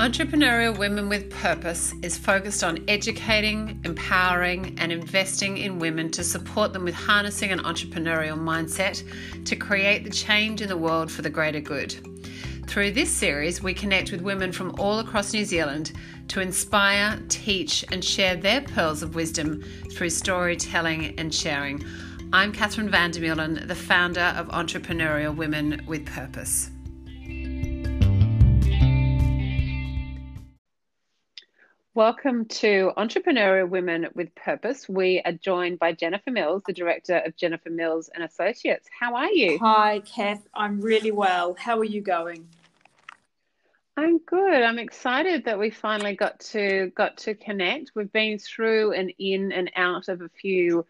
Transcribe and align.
Entrepreneurial 0.00 0.78
Women 0.78 1.10
with 1.10 1.28
Purpose 1.28 1.92
is 2.00 2.16
focused 2.16 2.64
on 2.64 2.82
educating, 2.88 3.78
empowering, 3.84 4.74
and 4.78 4.90
investing 4.90 5.58
in 5.58 5.78
women 5.78 6.10
to 6.12 6.24
support 6.24 6.72
them 6.72 6.84
with 6.84 6.94
harnessing 6.94 7.50
an 7.50 7.58
entrepreneurial 7.58 8.38
mindset 8.38 9.04
to 9.44 9.54
create 9.56 10.04
the 10.04 10.08
change 10.08 10.62
in 10.62 10.70
the 10.70 10.76
world 10.78 11.12
for 11.12 11.20
the 11.20 11.28
greater 11.28 11.60
good. 11.60 11.94
Through 12.66 12.92
this 12.92 13.10
series, 13.10 13.62
we 13.62 13.74
connect 13.74 14.10
with 14.10 14.22
women 14.22 14.52
from 14.52 14.74
all 14.78 15.00
across 15.00 15.34
New 15.34 15.44
Zealand 15.44 15.92
to 16.28 16.40
inspire, 16.40 17.22
teach, 17.28 17.84
and 17.92 18.02
share 18.02 18.36
their 18.36 18.62
pearls 18.62 19.02
of 19.02 19.14
wisdom 19.14 19.62
through 19.92 20.08
storytelling 20.08 21.14
and 21.18 21.34
sharing. 21.34 21.84
I'm 22.32 22.52
Catherine 22.52 22.88
Vandermeulen, 22.88 23.68
the 23.68 23.74
founder 23.74 24.32
of 24.34 24.48
Entrepreneurial 24.48 25.36
Women 25.36 25.82
with 25.86 26.06
Purpose. 26.06 26.70
Welcome 32.00 32.46
to 32.46 32.92
Entrepreneurial 32.96 33.68
Women 33.68 34.06
with 34.14 34.34
Purpose. 34.34 34.88
We 34.88 35.20
are 35.26 35.32
joined 35.32 35.78
by 35.78 35.92
Jennifer 35.92 36.30
Mills, 36.30 36.62
the 36.66 36.72
director 36.72 37.18
of 37.18 37.36
Jennifer 37.36 37.68
Mills 37.68 38.08
and 38.14 38.24
Associates. 38.24 38.88
How 38.98 39.16
are 39.16 39.30
you? 39.30 39.58
Hi, 39.58 40.00
Kath. 40.00 40.42
I'm 40.54 40.80
really 40.80 41.10
well. 41.10 41.54
How 41.58 41.78
are 41.78 41.84
you 41.84 42.00
going? 42.00 42.48
I'm 43.98 44.16
good. 44.16 44.62
I'm 44.62 44.78
excited 44.78 45.44
that 45.44 45.58
we 45.58 45.68
finally 45.68 46.16
got 46.16 46.40
to 46.52 46.90
got 46.96 47.18
to 47.18 47.34
connect. 47.34 47.90
We've 47.94 48.10
been 48.10 48.38
through 48.38 48.92
and 48.92 49.12
in 49.18 49.52
and 49.52 49.70
out 49.76 50.08
of 50.08 50.22
a 50.22 50.30
few 50.30 50.86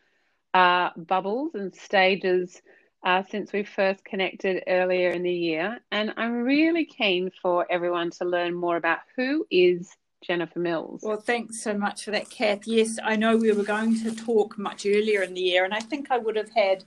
uh, 0.55 0.91
bubbles 0.97 1.56
and 1.56 1.74
stages 1.74 2.62
uh, 3.05 3.24
since 3.28 3.52
we 3.52 3.64
first 3.64 4.05
connected 4.05 4.62
earlier 4.69 5.11
in 5.11 5.24
the 5.24 5.34
year, 5.34 5.80
and 5.91 6.14
I'm 6.16 6.45
really 6.45 6.84
keen 6.84 7.33
for 7.42 7.67
everyone 7.69 8.11
to 8.11 8.24
learn 8.24 8.55
more 8.55 8.77
about 8.77 9.00
who 9.17 9.45
is 9.50 9.91
Jennifer 10.21 10.59
Mills. 10.59 11.01
Well, 11.03 11.21
thanks 11.21 11.63
so 11.63 11.75
much 11.75 12.05
for 12.05 12.11
that, 12.11 12.29
Kath. 12.31 12.67
Yes, 12.67 12.99
I 13.03 13.17
know 13.17 13.37
we 13.37 13.53
were 13.53 13.65
going 13.65 13.99
to 14.01 14.15
talk 14.15 14.59
much 14.59 14.87
earlier 14.87 15.23
in 15.23 15.35
the 15.35 15.41
year, 15.41 15.65
and 15.65 15.73
I 15.73 15.81
think 15.81 16.11
I 16.11 16.19
would 16.19 16.37
have 16.37 16.51
had 16.51 16.85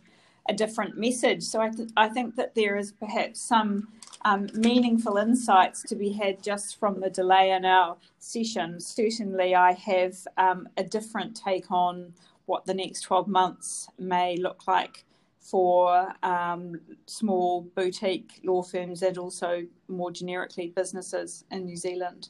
a 0.50 0.54
different 0.54 0.98
message. 0.98 1.44
So 1.44 1.62
I, 1.62 1.70
th- 1.70 1.90
I 1.98 2.10
think 2.10 2.36
that 2.36 2.54
there 2.54 2.76
is 2.76 2.92
perhaps 2.92 3.42
some 3.42 3.88
um, 4.26 4.50
meaningful 4.54 5.18
insights 5.18 5.84
to 5.84 5.96
be 5.96 6.12
had 6.12 6.44
just 6.44 6.80
from 6.80 7.00
the 7.00 7.10
delay 7.10 7.52
in 7.52 7.66
our 7.66 7.98
session. 8.20 8.80
Certainly, 8.80 9.56
I 9.56 9.74
have 9.74 10.16
um, 10.38 10.70
a 10.78 10.84
different 10.84 11.36
take 11.36 11.72
on 11.72 12.14
what 12.46 12.66
the 12.66 12.74
next 12.74 13.02
12 13.02 13.28
months 13.28 13.88
may 13.98 14.38
look 14.38 14.68
like 14.68 15.06
for 15.40 16.14
um, 16.24 16.80
small 17.06 17.62
boutique 17.76 18.40
law 18.44 18.62
firms 18.62 19.02
and 19.02 19.18
also 19.18 19.66
more 19.88 20.12
generically 20.12 20.68
businesses 20.70 21.44
in 21.52 21.66
New 21.66 21.76
Zealand 21.76 22.30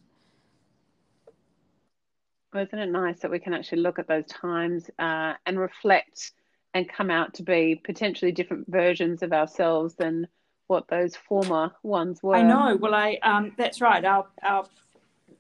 isn't 2.62 2.78
it 2.78 2.92
nice 2.92 3.20
that 3.20 3.32
we 3.32 3.40
can 3.40 3.54
actually 3.54 3.82
look 3.82 4.00
at 4.00 4.08
those 4.08 4.26
times 4.28 4.90
uh, 5.00 5.34
and 5.46 5.60
reflect 5.60 6.32
and 6.74 6.90
come 6.90 7.12
out 7.12 7.34
to 7.36 7.44
be 7.44 7.80
potentially 7.84 8.32
different 8.32 8.68
versions 8.68 9.22
of 9.24 9.34
ourselves 9.34 9.96
than 9.96 10.28
what 10.68 10.88
those 10.88 11.16
former 11.16 11.72
ones 11.84 12.24
were? 12.24 12.36
I 12.36 12.42
know. 12.42 12.76
Well, 12.76 12.96
I 12.96 13.20
um, 13.22 13.54
that's 13.58 13.82
right. 13.82 14.04
Our 14.04 14.28
our 14.42 14.66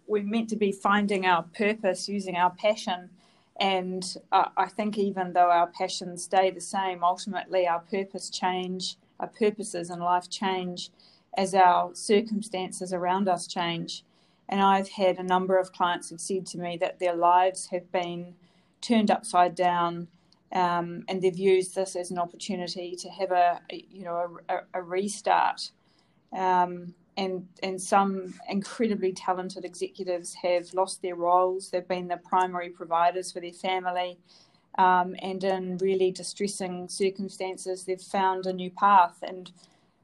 we're 0.07 0.23
meant 0.23 0.49
to 0.49 0.55
be 0.55 0.71
finding 0.71 1.25
our 1.25 1.43
purpose 1.43 2.09
using 2.09 2.35
our 2.35 2.51
passion. 2.51 3.09
And 3.59 4.03
uh, 4.31 4.49
I 4.57 4.67
think 4.67 4.97
even 4.97 5.33
though 5.33 5.51
our 5.51 5.67
passions 5.67 6.23
stay 6.23 6.51
the 6.51 6.61
same, 6.61 7.03
ultimately 7.03 7.67
our 7.67 7.79
purpose 7.79 8.29
change, 8.29 8.97
our 9.19 9.27
purposes 9.27 9.89
in 9.89 9.99
life 9.99 10.29
change 10.29 10.89
as 11.37 11.53
our 11.53 11.93
circumstances 11.93 12.93
around 12.93 13.27
us 13.27 13.47
change. 13.47 14.03
And 14.49 14.61
I've 14.61 14.89
had 14.89 15.17
a 15.17 15.23
number 15.23 15.57
of 15.57 15.71
clients 15.71 16.09
have 16.09 16.21
said 16.21 16.45
to 16.47 16.57
me 16.57 16.77
that 16.77 16.99
their 16.99 17.15
lives 17.15 17.67
have 17.67 17.91
been 17.91 18.35
turned 18.81 19.09
upside 19.09 19.55
down, 19.55 20.07
um, 20.51 21.03
and 21.07 21.21
they've 21.21 21.37
used 21.37 21.75
this 21.75 21.95
as 21.95 22.11
an 22.11 22.19
opportunity 22.19 22.95
to 22.97 23.09
have 23.09 23.31
a, 23.31 23.61
a 23.71 23.85
you 23.89 24.03
know 24.03 24.39
a, 24.49 24.57
a 24.73 24.81
restart. 24.81 25.71
Um, 26.37 26.93
and 27.15 27.47
and 27.61 27.81
some 27.81 28.33
incredibly 28.49 29.13
talented 29.13 29.65
executives 29.65 30.33
have 30.41 30.73
lost 30.73 31.01
their 31.01 31.15
roles. 31.15 31.69
They've 31.69 31.87
been 31.87 32.07
the 32.07 32.17
primary 32.17 32.69
providers 32.69 33.31
for 33.31 33.39
their 33.39 33.53
family, 33.53 34.17
um, 34.77 35.15
and 35.19 35.43
in 35.43 35.77
really 35.77 36.11
distressing 36.11 36.89
circumstances, 36.89 37.85
they've 37.85 38.01
found 38.01 38.45
a 38.45 38.53
new 38.53 38.71
path. 38.71 39.17
And 39.21 39.51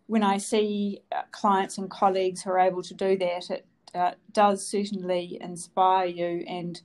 when 0.08 0.24
I 0.24 0.38
see 0.38 1.02
uh, 1.12 1.24
clients 1.32 1.78
and 1.78 1.90
colleagues 1.90 2.44
who 2.44 2.52
are 2.52 2.60
able 2.60 2.84
to 2.84 2.94
do 2.94 3.18
that, 3.18 3.50
it 3.50 3.66
uh, 3.94 4.12
does 4.34 4.66
certainly 4.66 5.38
inspire 5.42 6.08
you 6.08 6.44
and 6.48 6.82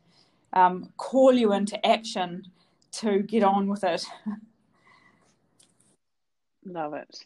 um, 0.52 0.92
call 0.96 1.32
you 1.32 1.52
into 1.52 1.84
action 1.86 2.44
to 2.92 3.20
get 3.20 3.42
on 3.42 3.68
with 3.68 3.84
it. 3.84 4.04
Love 6.64 6.94
it. 6.94 7.24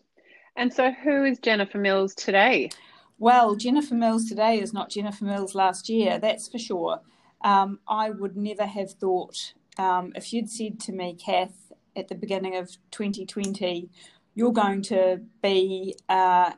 And 0.57 0.73
so, 0.73 0.91
who 0.91 1.25
is 1.25 1.39
Jennifer 1.39 1.79
Mills 1.79 2.15
today? 2.15 2.71
Well, 3.19 3.55
Jennifer 3.55 3.95
Mills 3.95 4.29
today 4.29 4.61
is 4.61 4.73
not 4.73 4.91
Jennifer 4.91 5.25
Mills 5.25 5.55
last 5.55 5.89
year, 5.89 6.19
that's 6.19 6.49
for 6.49 6.59
sure. 6.59 7.01
Um, 7.43 7.79
I 7.89 8.11
would 8.11 8.37
never 8.37 8.67
have 8.67 8.93
thought, 8.93 9.55
um, 9.79 10.13
if 10.17 10.33
you'd 10.33 10.51
said 10.51 10.81
to 10.81 10.93
me, 10.93 11.15
Kath, 11.15 11.73
at 11.97 12.09
the 12.09 12.15
beginning 12.15 12.57
of 12.57 12.71
2020, 12.91 13.89
you're 14.35 14.53
going 14.53 14.83
to 14.83 15.21
be 15.43 15.97
uh, 16.09 16.53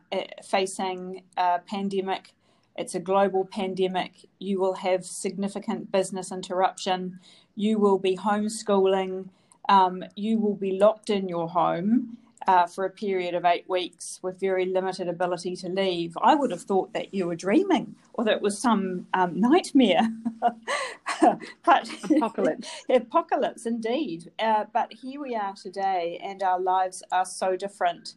facing 0.44 1.22
a 1.36 1.60
pandemic 1.66 2.34
it's 2.76 2.94
a 2.94 3.00
global 3.00 3.44
pandemic. 3.44 4.28
You 4.38 4.60
will 4.60 4.74
have 4.74 5.04
significant 5.04 5.92
business 5.92 6.32
interruption. 6.32 7.20
You 7.54 7.78
will 7.78 7.98
be 7.98 8.16
homeschooling. 8.16 9.28
Um, 9.68 10.04
you 10.16 10.38
will 10.38 10.56
be 10.56 10.78
locked 10.78 11.10
in 11.10 11.28
your 11.28 11.48
home 11.48 12.16
uh, 12.46 12.66
for 12.66 12.84
a 12.84 12.90
period 12.90 13.34
of 13.34 13.44
eight 13.44 13.68
weeks 13.68 14.18
with 14.22 14.40
very 14.40 14.64
limited 14.64 15.08
ability 15.08 15.56
to 15.56 15.68
leave. 15.68 16.16
I 16.22 16.34
would 16.34 16.50
have 16.50 16.62
thought 16.62 16.92
that 16.94 17.12
you 17.12 17.26
were 17.26 17.36
dreaming 17.36 17.96
or 18.14 18.24
that 18.24 18.36
it 18.36 18.42
was 18.42 18.58
some 18.58 19.06
um, 19.14 19.38
nightmare. 19.38 20.08
but 21.64 21.90
apocalypse. 22.10 22.84
apocalypse, 22.88 23.66
indeed. 23.66 24.30
Uh, 24.38 24.64
but 24.72 24.92
here 24.92 25.20
we 25.20 25.34
are 25.36 25.54
today, 25.54 26.20
and 26.22 26.42
our 26.42 26.58
lives 26.58 27.02
are 27.12 27.26
so 27.26 27.56
different. 27.56 28.14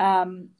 Um, 0.00 0.50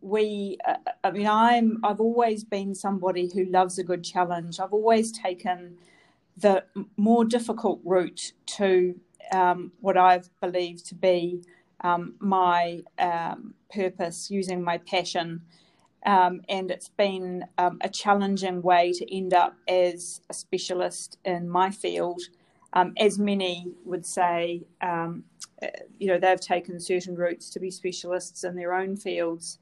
we 0.00 0.58
uh, 0.66 0.76
i 1.04 1.10
mean 1.10 1.26
i'm 1.26 1.80
i've 1.84 2.00
always 2.00 2.44
been 2.44 2.74
somebody 2.74 3.30
who 3.34 3.44
loves 3.46 3.78
a 3.78 3.84
good 3.84 4.04
challenge. 4.04 4.60
I've 4.60 4.72
always 4.72 5.12
taken 5.12 5.76
the 6.36 6.64
more 6.96 7.24
difficult 7.24 7.80
route 7.84 8.32
to 8.46 8.94
um, 9.32 9.72
what 9.80 9.96
i've 9.96 10.30
believed 10.40 10.86
to 10.86 10.94
be 10.94 11.42
um, 11.82 12.14
my 12.20 12.82
um, 12.98 13.54
purpose 13.74 14.30
using 14.30 14.62
my 14.62 14.78
passion. 14.78 15.42
Um, 16.04 16.42
and 16.48 16.70
it's 16.70 16.88
been 16.88 17.44
um, 17.58 17.78
a 17.80 17.88
challenging 17.88 18.62
way 18.62 18.92
to 18.92 19.16
end 19.16 19.34
up 19.34 19.56
as 19.68 20.20
a 20.30 20.34
specialist 20.34 21.18
in 21.24 21.48
my 21.48 21.70
field 21.70 22.22
um, 22.72 22.94
as 22.98 23.18
many 23.18 23.68
would 23.84 24.06
say 24.06 24.62
you 25.98 26.08
know 26.08 26.18
they've 26.18 26.40
taken 26.40 26.80
certain 26.80 27.14
routes 27.14 27.50
to 27.50 27.60
be 27.60 27.70
specialists 27.70 28.44
in 28.44 28.54
their 28.54 28.74
own 28.74 28.96
fields 28.96 29.58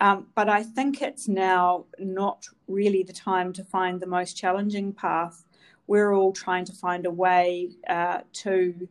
um, 0.00 0.26
but 0.34 0.48
I 0.48 0.62
think 0.62 1.02
it's 1.02 1.28
now 1.28 1.84
not 1.98 2.46
really 2.68 3.02
the 3.02 3.12
time 3.12 3.52
to 3.52 3.64
find 3.64 4.00
the 4.00 4.06
most 4.06 4.36
challenging 4.36 4.92
path. 4.92 5.44
We're 5.86 6.14
all 6.14 6.32
trying 6.32 6.64
to 6.66 6.72
find 6.72 7.04
a 7.04 7.10
way 7.10 7.70
uh, 7.88 8.20
to 8.32 8.88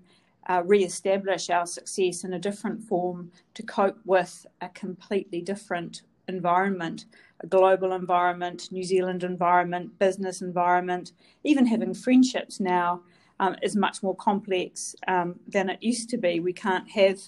uh, 0.48 0.64
re-establish 0.66 1.50
our 1.50 1.66
success 1.66 2.24
in 2.24 2.34
a 2.34 2.40
different 2.40 2.84
form 2.84 3.32
to 3.56 3.64
cope 3.64 4.00
with 4.06 4.46
a 4.62 4.70
completely 4.70 5.42
different 5.42 6.04
environment, 6.28 7.06
a 7.40 7.48
global 7.48 7.94
environment, 7.94 8.72
New 8.72 8.84
Zealand 8.84 9.24
environment, 9.24 9.98
business 9.98 10.42
environment, 10.42 11.14
even 11.44 11.66
having 11.66 11.94
friendships 11.94 12.60
now 12.60 13.02
um, 13.40 13.56
is 13.62 13.76
much 13.76 14.04
more 14.04 14.16
complex 14.16 14.96
um, 15.08 15.40
than 15.48 15.70
it 15.70 15.82
used 15.82 16.10
to 16.10 16.18
be. 16.18 16.40
We 16.40 16.54
can't 16.54 16.90
have 16.92 17.20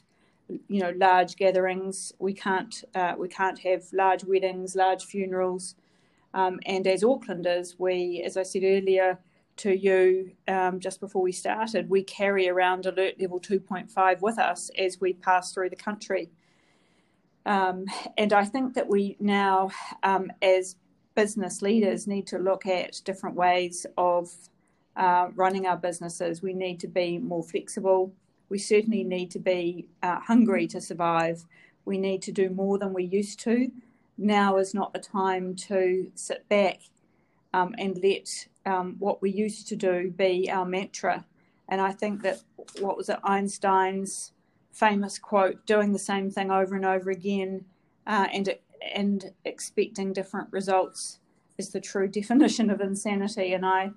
you 0.67 0.81
know 0.81 0.93
large 0.97 1.35
gatherings. 1.35 2.13
We 2.19 2.33
can't 2.33 2.83
uh, 2.95 3.15
we 3.17 3.27
can't 3.27 3.59
have 3.59 3.83
large 3.93 4.23
weddings, 4.23 4.75
large 4.75 5.05
funerals. 5.05 5.75
Um, 6.33 6.59
and 6.65 6.87
as 6.87 7.03
Aucklanders, 7.03 7.75
we, 7.77 8.23
as 8.25 8.37
I 8.37 8.43
said 8.43 8.63
earlier 8.63 9.19
to 9.57 9.77
you 9.77 10.31
um, 10.47 10.79
just 10.79 10.99
before 10.99 11.21
we 11.21 11.31
started, 11.31 11.89
we 11.89 12.03
carry 12.03 12.47
around 12.47 12.85
alert 12.85 13.19
level 13.19 13.39
2.5 13.39 14.21
with 14.21 14.39
us 14.39 14.71
as 14.77 15.01
we 15.01 15.13
pass 15.13 15.53
through 15.53 15.69
the 15.69 15.75
country. 15.75 16.29
Um, 17.45 17.85
and 18.17 18.31
I 18.33 18.45
think 18.45 18.75
that 18.75 18.87
we 18.87 19.17
now, 19.19 19.71
um, 20.03 20.31
as 20.41 20.77
business 21.15 21.61
leaders, 21.61 22.07
need 22.07 22.27
to 22.27 22.37
look 22.37 22.65
at 22.65 23.01
different 23.03 23.35
ways 23.35 23.85
of 23.97 24.31
uh, 24.95 25.29
running 25.35 25.65
our 25.65 25.77
businesses. 25.77 26.41
We 26.41 26.53
need 26.53 26.79
to 26.81 26.87
be 26.87 27.17
more 27.17 27.43
flexible 27.43 28.13
we 28.51 28.59
certainly 28.59 29.05
need 29.05 29.31
to 29.31 29.39
be 29.39 29.87
uh, 30.03 30.19
hungry 30.19 30.67
to 30.67 30.81
survive. 30.81 31.45
We 31.85 31.97
need 31.97 32.21
to 32.23 32.33
do 32.33 32.49
more 32.49 32.77
than 32.77 32.91
we 32.91 33.05
used 33.05 33.39
to. 33.39 33.71
Now 34.17 34.57
is 34.57 34.73
not 34.73 34.91
the 34.91 34.99
time 34.99 35.55
to 35.55 36.11
sit 36.15 36.47
back 36.49 36.81
um, 37.53 37.73
and 37.79 37.97
let 38.03 38.47
um, 38.65 38.97
what 38.99 39.21
we 39.21 39.31
used 39.31 39.69
to 39.69 39.77
do 39.77 40.11
be 40.11 40.51
our 40.51 40.65
mantra. 40.65 41.25
And 41.69 41.79
I 41.79 41.93
think 41.93 42.23
that 42.23 42.41
what 42.81 42.97
was 42.97 43.07
it, 43.07 43.19
Einstein's 43.23 44.33
famous 44.73 45.17
quote, 45.17 45.65
doing 45.65 45.93
the 45.93 45.99
same 45.99 46.29
thing 46.29 46.51
over 46.51 46.75
and 46.75 46.83
over 46.83 47.09
again 47.09 47.63
uh, 48.05 48.27
and, 48.33 48.57
and 48.93 49.31
expecting 49.45 50.11
different 50.11 50.51
results 50.51 51.19
is 51.57 51.69
the 51.69 51.79
true 51.79 52.07
definition 52.19 52.69
of 52.69 52.81
insanity. 52.81 53.53
And 53.53 53.65
I, 53.65 53.91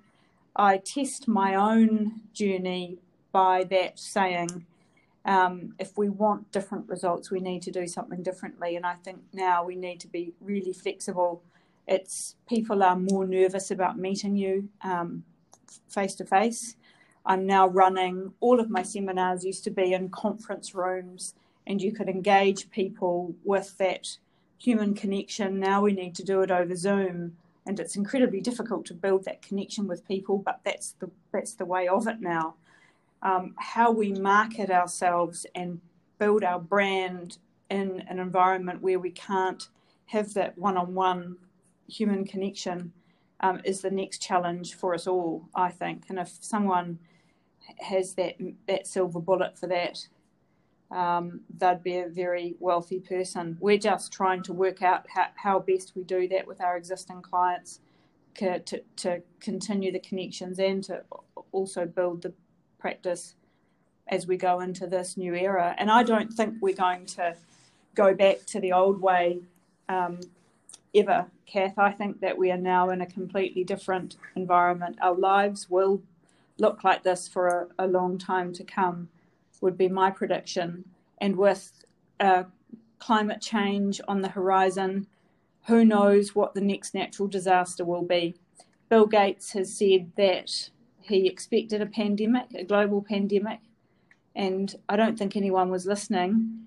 I 0.55 0.77
test 0.77 1.27
my 1.27 1.55
own 1.55 2.21
journey 2.33 2.97
by 3.31 3.65
that 3.65 3.99
saying, 3.99 4.65
um, 5.25 5.75
if 5.79 5.97
we 5.97 6.09
want 6.09 6.51
different 6.51 6.87
results, 6.87 7.31
we 7.31 7.39
need 7.39 7.61
to 7.63 7.71
do 7.71 7.87
something 7.87 8.23
differently. 8.23 8.75
And 8.75 8.85
I 8.85 8.95
think 8.95 9.19
now 9.33 9.65
we 9.65 9.75
need 9.75 9.99
to 10.01 10.07
be 10.07 10.33
really 10.39 10.71
flexible. 10.71 11.41
It's 11.87 12.35
people 12.47 12.83
are 12.83 12.95
more 12.95 13.25
nervous 13.25 13.71
about 13.71 13.97
meeting 13.97 14.35
you 14.35 14.69
face 15.89 16.15
to 16.15 16.25
face. 16.25 16.75
I'm 17.25 17.45
now 17.45 17.67
running 17.67 18.33
all 18.39 18.59
of 18.59 18.69
my 18.69 18.83
seminars 18.83 19.43
used 19.43 19.63
to 19.63 19.71
be 19.71 19.93
in 19.93 20.09
conference 20.09 20.75
rooms, 20.75 21.33
and 21.65 21.81
you 21.81 21.91
could 21.91 22.07
engage 22.07 22.69
people 22.69 23.33
with 23.43 23.77
that 23.79 24.17
human 24.57 24.93
connection. 24.93 25.59
Now 25.59 25.81
we 25.81 25.93
need 25.93 26.15
to 26.15 26.23
do 26.23 26.41
it 26.41 26.51
over 26.51 26.75
Zoom, 26.75 27.37
and 27.65 27.79
it's 27.79 27.95
incredibly 27.95 28.41
difficult 28.41 28.85
to 28.85 28.93
build 28.93 29.25
that 29.25 29.41
connection 29.41 29.87
with 29.87 30.07
people. 30.07 30.37
But 30.37 30.59
that's 30.63 30.91
the 30.99 31.09
that's 31.31 31.53
the 31.53 31.65
way 31.65 31.87
of 31.87 32.07
it 32.07 32.21
now 32.21 32.55
um, 33.25 33.55
how 33.57 33.91
we 33.91 34.13
market 34.13 34.69
ourselves 34.69 35.45
and 35.55 35.81
build 36.19 36.43
our 36.43 36.59
brand 36.59 37.39
in 37.71 38.03
an 38.07 38.19
environment 38.19 38.81
where 38.81 38.99
we 38.99 39.09
can't 39.09 39.67
have 40.05 40.33
that 40.35 40.55
one-on-one 40.57 41.35
human 41.89 42.23
connection 42.23 42.93
um, 43.39 43.59
is 43.65 43.81
the 43.81 43.89
next 43.89 44.21
challenge 44.21 44.75
for 44.75 44.93
us 44.93 45.07
all, 45.07 45.49
I 45.55 45.71
think. 45.71 46.05
And 46.07 46.19
if 46.19 46.37
someone 46.39 46.99
has 47.79 48.13
that 48.13 48.35
that 48.67 48.85
silver 48.85 49.19
bullet 49.19 49.57
for 49.57 49.65
that, 49.67 50.07
um, 50.91 51.41
they'd 51.57 51.83
be 51.83 51.97
a 51.97 52.07
very 52.07 52.55
wealthy 52.59 52.99
person. 52.99 53.57
We're 53.59 53.77
just 53.77 54.11
trying 54.13 54.43
to 54.43 54.53
work 54.53 54.81
out 54.81 55.05
how, 55.09 55.27
how 55.35 55.59
best 55.59 55.93
we 55.95 56.03
do 56.03 56.27
that 56.29 56.47
with 56.47 56.61
our 56.61 56.77
existing 56.77 57.21
clients 57.21 57.79
to, 58.35 58.59
to, 58.97 59.21
continue 59.39 59.91
the 59.91 59.99
connections 59.99 60.59
and 60.59 60.83
to 60.83 61.03
also 61.51 61.85
build 61.85 62.21
the 62.21 62.33
practice 62.79 63.35
as 64.07 64.27
we 64.27 64.37
go 64.37 64.59
into 64.59 64.87
this 64.87 65.17
new 65.17 65.33
era. 65.33 65.75
And 65.77 65.89
I 65.89 66.03
don't 66.03 66.31
think 66.31 66.55
we're 66.61 66.75
going 66.75 67.05
to 67.07 67.35
go 67.95 68.13
back 68.13 68.45
to 68.47 68.59
the 68.59 68.73
old 68.73 69.01
way 69.01 69.39
um, 69.89 70.19
ever, 70.93 71.27
Kath. 71.45 71.77
I 71.77 71.91
think 71.91 72.21
that 72.21 72.37
we 72.37 72.51
are 72.51 72.57
now 72.57 72.89
in 72.89 73.01
a 73.01 73.05
completely 73.05 73.63
different 73.63 74.17
environment. 74.35 74.97
Our 75.01 75.15
lives 75.15 75.69
will 75.69 76.01
look 76.57 76.83
like 76.83 77.03
this 77.03 77.27
for 77.27 77.69
a, 77.77 77.85
a 77.85 77.87
long 77.87 78.17
time 78.17 78.53
to 78.53 78.63
come, 78.63 79.09
would 79.61 79.77
be 79.77 79.87
my 79.87 80.11
prediction. 80.11 80.85
And 81.19 81.35
with 81.35 81.71
uh, 82.19 82.43
climate 82.99 83.41
change 83.41 84.01
on 84.07 84.21
the 84.21 84.29
horizon, 84.29 85.07
who 85.65 85.83
knows 85.83 86.35
what 86.35 86.53
the 86.53 86.61
next 86.61 86.93
natural 86.93 87.27
disaster 87.27 87.83
will 87.83 88.03
be. 88.03 88.35
Bill 88.89 89.07
Gates 89.07 89.51
has 89.53 89.75
said 89.75 90.11
that 90.15 90.69
he 91.01 91.27
expected 91.27 91.81
a 91.81 91.85
pandemic, 91.85 92.45
a 92.55 92.63
global 92.63 93.01
pandemic, 93.01 93.59
and 94.35 94.75
I 94.89 94.95
don't 94.95 95.17
think 95.17 95.35
anyone 95.35 95.69
was 95.69 95.85
listening. 95.85 96.65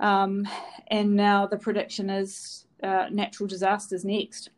Um, 0.00 0.46
and 0.88 1.16
now 1.16 1.46
the 1.46 1.58
prediction 1.58 2.08
is 2.08 2.66
uh, 2.82 3.06
natural 3.10 3.46
disasters 3.46 4.04
next. 4.04 4.50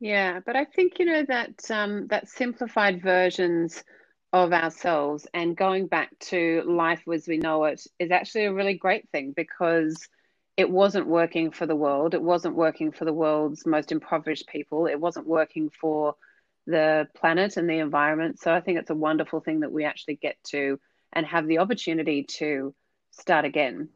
Yeah, 0.00 0.40
but 0.46 0.56
I 0.56 0.64
think 0.64 0.98
you 0.98 1.04
know 1.04 1.24
that 1.28 1.70
um, 1.70 2.06
that 2.08 2.28
simplified 2.28 3.02
versions 3.02 3.84
of 4.32 4.52
ourselves 4.52 5.26
and 5.34 5.56
going 5.56 5.86
back 5.86 6.16
to 6.20 6.62
life 6.66 7.02
as 7.12 7.26
we 7.26 7.38
know 7.38 7.64
it 7.64 7.84
is 7.98 8.10
actually 8.10 8.44
a 8.44 8.52
really 8.52 8.74
great 8.74 9.08
thing 9.10 9.32
because 9.32 10.08
it 10.56 10.70
wasn't 10.70 11.06
working 11.06 11.50
for 11.50 11.66
the 11.66 11.74
world. 11.74 12.14
It 12.14 12.22
wasn't 12.22 12.54
working 12.54 12.92
for 12.92 13.04
the 13.04 13.12
world's 13.12 13.64
most 13.66 13.92
impoverished 13.92 14.46
people. 14.46 14.86
It 14.86 15.00
wasn't 15.00 15.26
working 15.26 15.70
for 15.70 16.16
the 16.66 17.08
planet 17.14 17.56
and 17.56 17.68
the 17.68 17.78
environment. 17.78 18.38
So 18.38 18.52
I 18.52 18.60
think 18.60 18.78
it's 18.78 18.90
a 18.90 18.94
wonderful 18.94 19.40
thing 19.40 19.60
that 19.60 19.72
we 19.72 19.84
actually 19.84 20.16
get 20.16 20.36
to 20.48 20.78
and 21.12 21.26
have 21.26 21.46
the 21.46 21.58
opportunity 21.58 22.24
to 22.24 22.74
start 23.10 23.44
again. 23.44 23.88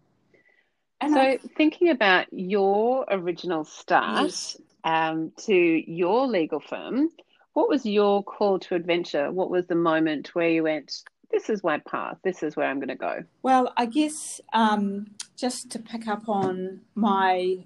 And 1.00 1.12
so, 1.12 1.20
I... 1.20 1.38
thinking 1.56 1.90
about 1.90 2.26
your 2.32 3.04
original 3.08 3.64
start 3.64 4.24
yes. 4.24 4.56
um, 4.84 5.32
to 5.46 5.54
your 5.54 6.26
legal 6.26 6.60
firm, 6.60 7.10
what 7.54 7.68
was 7.68 7.86
your 7.86 8.22
call 8.22 8.58
to 8.58 8.74
adventure? 8.74 9.32
What 9.32 9.50
was 9.50 9.66
the 9.66 9.74
moment 9.74 10.34
where 10.34 10.48
you 10.48 10.64
went, 10.64 11.02
this 11.30 11.48
is 11.48 11.64
my 11.64 11.78
path, 11.78 12.18
this 12.22 12.42
is 12.42 12.56
where 12.56 12.66
I'm 12.66 12.78
going 12.78 12.88
to 12.88 12.94
go? 12.94 13.24
Well, 13.42 13.72
I 13.76 13.86
guess 13.86 14.40
um, 14.52 15.06
just 15.36 15.70
to 15.70 15.78
pick 15.78 16.06
up 16.06 16.28
on 16.28 16.82
my 16.94 17.64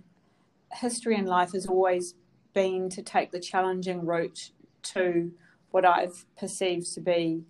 history 0.72 1.16
in 1.16 1.24
life 1.24 1.52
has 1.52 1.66
always 1.66 2.14
been 2.52 2.90
to 2.90 3.02
take 3.02 3.30
the 3.32 3.40
challenging 3.40 4.04
route 4.04 4.50
to 4.82 5.32
what 5.70 5.84
I've 5.84 6.24
perceived 6.38 6.92
to 6.94 7.00
be 7.00 7.44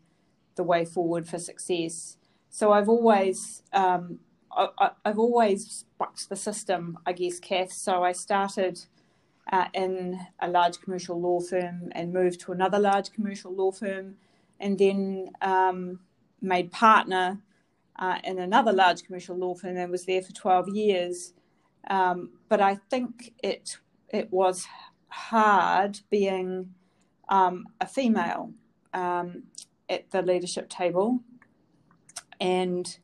the 0.55 0.63
way 0.63 0.85
forward 0.85 1.29
for 1.29 1.39
success. 1.39 2.17
So 2.51 2.73
I've 2.73 2.89
always 2.89 3.63
um, 3.73 4.21
I, 4.53 4.91
have 5.05 5.19
always 5.19 5.85
bucked 5.99 6.29
the 6.29 6.37
system, 6.37 6.99
I 7.07 7.13
guess, 7.13 7.39
Kath. 7.39 7.73
So 7.73 8.03
I 8.03 8.13
started 8.13 8.81
uh, 9.51 9.67
in 9.75 10.21
a 10.41 10.49
large 10.49 10.81
commercial 10.81 11.21
law 11.21 11.41
firm 11.41 11.91
and 11.93 12.13
moved 12.13 12.41
to 12.41 12.53
another 12.53 12.79
large 12.79 13.13
commercial 13.13 13.53
law 13.53 13.71
firm, 13.71 14.17
and 14.61 14.79
then 14.79 15.31
um, 15.41 16.01
made 16.41 16.71
partner 16.71 17.39
uh, 17.99 18.19
in 18.25 18.39
another 18.39 18.73
large 18.73 19.03
commercial 19.05 19.37
law 19.37 19.55
firm 19.55 19.77
and 19.77 19.91
was 19.91 20.05
there 20.05 20.23
for 20.23 20.33
12 20.33 20.69
years. 20.69 21.33
Um, 21.89 22.31
but 22.49 22.61
I 22.61 22.77
think 22.91 23.35
it 23.43 23.79
it 24.11 24.33
was 24.33 24.67
hard 25.09 26.01
being 26.11 26.75
um, 27.29 27.67
a 27.81 27.87
female 27.87 28.53
um, 28.95 29.45
at 29.89 30.11
the 30.11 30.23
leadership 30.23 30.69
table. 30.69 31.21
And 32.41 32.99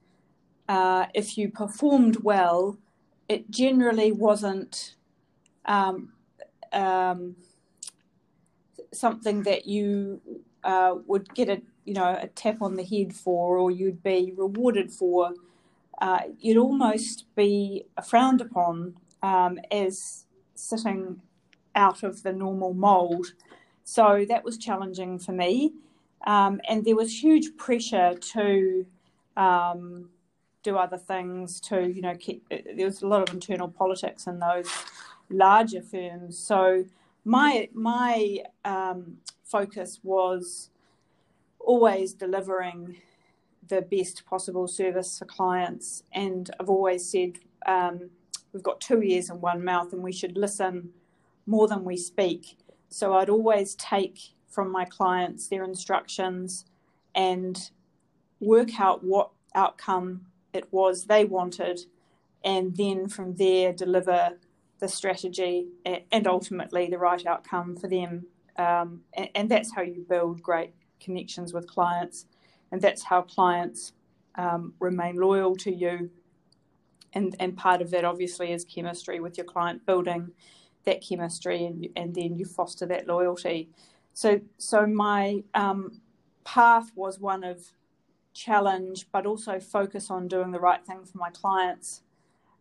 uh, 0.68 1.06
if 1.14 1.36
you 1.36 1.50
performed 1.50 2.22
well, 2.22 2.78
it 3.28 3.50
generally 3.50 4.12
wasn't 4.12 4.96
um, 5.66 6.13
um 6.74 7.36
something 8.92 9.42
that 9.42 9.66
you 9.66 10.20
uh, 10.62 10.94
would 11.06 11.32
get 11.34 11.48
a 11.48 11.60
you 11.84 11.94
know 11.94 12.18
a 12.20 12.26
tap 12.28 12.62
on 12.62 12.76
the 12.76 12.84
head 12.84 13.14
for, 13.14 13.58
or 13.58 13.70
you'd 13.70 14.02
be 14.02 14.32
rewarded 14.36 14.90
for. 14.90 15.32
Uh, 16.00 16.20
you'd 16.40 16.56
almost 16.56 17.24
be 17.36 17.84
frowned 18.04 18.40
upon 18.40 18.94
um, 19.22 19.58
as 19.70 20.26
sitting 20.54 21.20
out 21.74 22.02
of 22.02 22.22
the 22.22 22.32
normal 22.32 22.74
mould. 22.74 23.26
So 23.84 24.24
that 24.28 24.44
was 24.44 24.58
challenging 24.58 25.18
for 25.18 25.32
me. 25.32 25.72
Um, 26.26 26.60
and 26.68 26.84
there 26.84 26.96
was 26.96 27.22
huge 27.22 27.56
pressure 27.56 28.14
to 28.14 28.86
um, 29.36 30.08
do 30.62 30.76
other 30.76 30.96
things, 30.96 31.60
to, 31.60 31.86
you 31.88 32.00
know, 32.00 32.14
keep, 32.16 32.48
there 32.48 32.86
was 32.86 33.02
a 33.02 33.06
lot 33.06 33.28
of 33.28 33.34
internal 33.34 33.68
politics 33.68 34.26
in 34.26 34.38
those 34.38 34.68
larger 35.36 35.82
firms. 35.82 36.38
So 36.38 36.84
my, 37.24 37.68
my 37.72 38.38
um, 38.64 39.18
focus 39.42 40.00
was 40.02 40.70
always 41.58 42.12
delivering 42.12 42.96
the 43.68 43.82
best 43.82 44.26
possible 44.26 44.68
service 44.68 45.18
for 45.18 45.24
clients. 45.24 46.02
And 46.12 46.50
I've 46.60 46.68
always 46.68 47.08
said 47.08 47.38
um, 47.66 48.10
we've 48.52 48.62
got 48.62 48.80
two 48.80 49.02
ears 49.02 49.30
and 49.30 49.40
one 49.40 49.64
mouth, 49.64 49.92
and 49.92 50.02
we 50.02 50.12
should 50.12 50.36
listen 50.36 50.90
more 51.46 51.68
than 51.68 51.84
we 51.84 51.96
speak. 51.96 52.56
So 52.88 53.14
I'd 53.14 53.30
always 53.30 53.74
take 53.74 54.18
from 54.48 54.70
my 54.70 54.84
clients 54.84 55.48
their 55.48 55.64
instructions 55.64 56.64
and 57.14 57.70
work 58.40 58.78
out 58.78 59.02
what 59.02 59.30
outcome 59.54 60.26
it 60.52 60.72
was 60.72 61.04
they 61.04 61.24
wanted, 61.24 61.80
and 62.44 62.76
then 62.76 63.08
from 63.08 63.34
there 63.34 63.72
deliver 63.72 64.36
the 64.84 64.88
strategy 64.88 65.66
and 66.12 66.26
ultimately 66.26 66.88
the 66.90 66.98
right 66.98 67.24
outcome 67.24 67.74
for 67.74 67.88
them. 67.88 68.26
Um, 68.58 69.00
and, 69.14 69.30
and, 69.34 69.50
that's 69.50 69.74
how 69.74 69.80
you 69.80 70.04
build 70.06 70.42
great 70.42 70.74
connections 71.00 71.54
with 71.54 71.66
clients, 71.66 72.26
and 72.70 72.82
that's 72.82 73.02
how 73.02 73.22
clients 73.22 73.94
um, 74.34 74.74
remain 74.78 75.16
loyal 75.16 75.56
to 75.56 75.74
you. 75.74 76.10
And, 77.14 77.34
and 77.40 77.56
part 77.56 77.80
of 77.80 77.90
that 77.92 78.04
obviously 78.04 78.52
is 78.52 78.64
chemistry 78.64 79.20
with 79.20 79.38
your 79.38 79.46
client 79.46 79.86
building 79.86 80.32
that 80.84 81.02
chemistry 81.02 81.64
and, 81.64 81.88
and 81.96 82.14
then 82.14 82.36
you 82.36 82.44
foster 82.44 82.84
that 82.86 83.06
loyalty. 83.08 83.70
So, 84.12 84.40
so 84.58 84.86
my 84.86 85.42
um, 85.54 86.02
path 86.44 86.92
was 86.94 87.18
one 87.18 87.42
of 87.42 87.72
challenge, 88.34 89.06
but 89.10 89.24
also 89.24 89.58
focus 89.58 90.10
on 90.10 90.28
doing 90.28 90.50
the 90.50 90.60
right 90.60 90.84
thing 90.84 91.04
for 91.04 91.16
my 91.16 91.30
clients. 91.30 92.02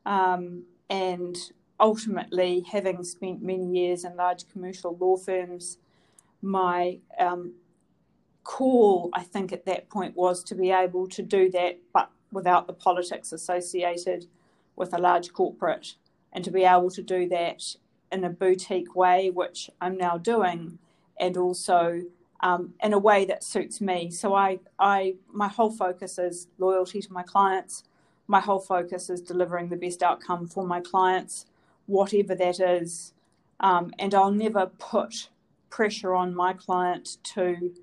Um, 0.05 0.63
and 0.89 1.37
ultimately, 1.83 2.61
having 2.71 3.03
spent 3.03 3.43
many 3.43 3.65
years 3.65 4.05
in 4.05 4.15
large 4.15 4.47
commercial 4.51 4.95
law 4.95 5.17
firms, 5.17 5.77
my 6.41 6.97
um, 7.19 7.53
call, 8.45 9.09
I 9.13 9.23
think, 9.23 9.51
at 9.51 9.65
that 9.65 9.89
point 9.89 10.15
was 10.15 10.43
to 10.45 10.55
be 10.55 10.71
able 10.71 11.07
to 11.09 11.21
do 11.21 11.51
that, 11.51 11.79
but 11.93 12.09
without 12.31 12.67
the 12.67 12.73
politics 12.73 13.33
associated 13.33 14.27
with 14.77 14.93
a 14.93 14.97
large 14.97 15.33
corporate, 15.33 15.95
and 16.31 16.43
to 16.45 16.51
be 16.51 16.63
able 16.63 16.89
to 16.89 17.01
do 17.01 17.27
that 17.27 17.75
in 18.13 18.23
a 18.23 18.29
boutique 18.29 18.95
way, 18.95 19.29
which 19.29 19.69
I'm 19.81 19.97
now 19.97 20.17
doing, 20.17 20.79
and 21.19 21.35
also 21.35 22.03
um, 22.39 22.73
in 22.81 22.93
a 22.93 22.97
way 22.99 23.25
that 23.25 23.43
suits 23.43 23.81
me. 23.81 24.09
So 24.09 24.33
I, 24.33 24.59
I, 24.79 25.15
my 25.31 25.49
whole 25.49 25.69
focus 25.71 26.17
is 26.17 26.47
loyalty 26.57 27.01
to 27.01 27.11
my 27.11 27.23
clients. 27.23 27.83
My 28.27 28.39
whole 28.39 28.59
focus 28.59 29.09
is 29.09 29.21
delivering 29.21 29.67
the 29.67 29.75
best 29.75 30.01
outcome 30.01 30.47
for 30.47 30.65
my 30.65 30.79
clients, 30.79 31.45
whatever 31.85 32.35
that 32.35 32.59
is. 32.59 33.13
Um, 33.59 33.93
and 33.99 34.13
I'll 34.13 34.31
never 34.31 34.67
put 34.67 35.29
pressure 35.69 36.13
on 36.13 36.35
my 36.35 36.53
client 36.53 37.17
to 37.23 37.73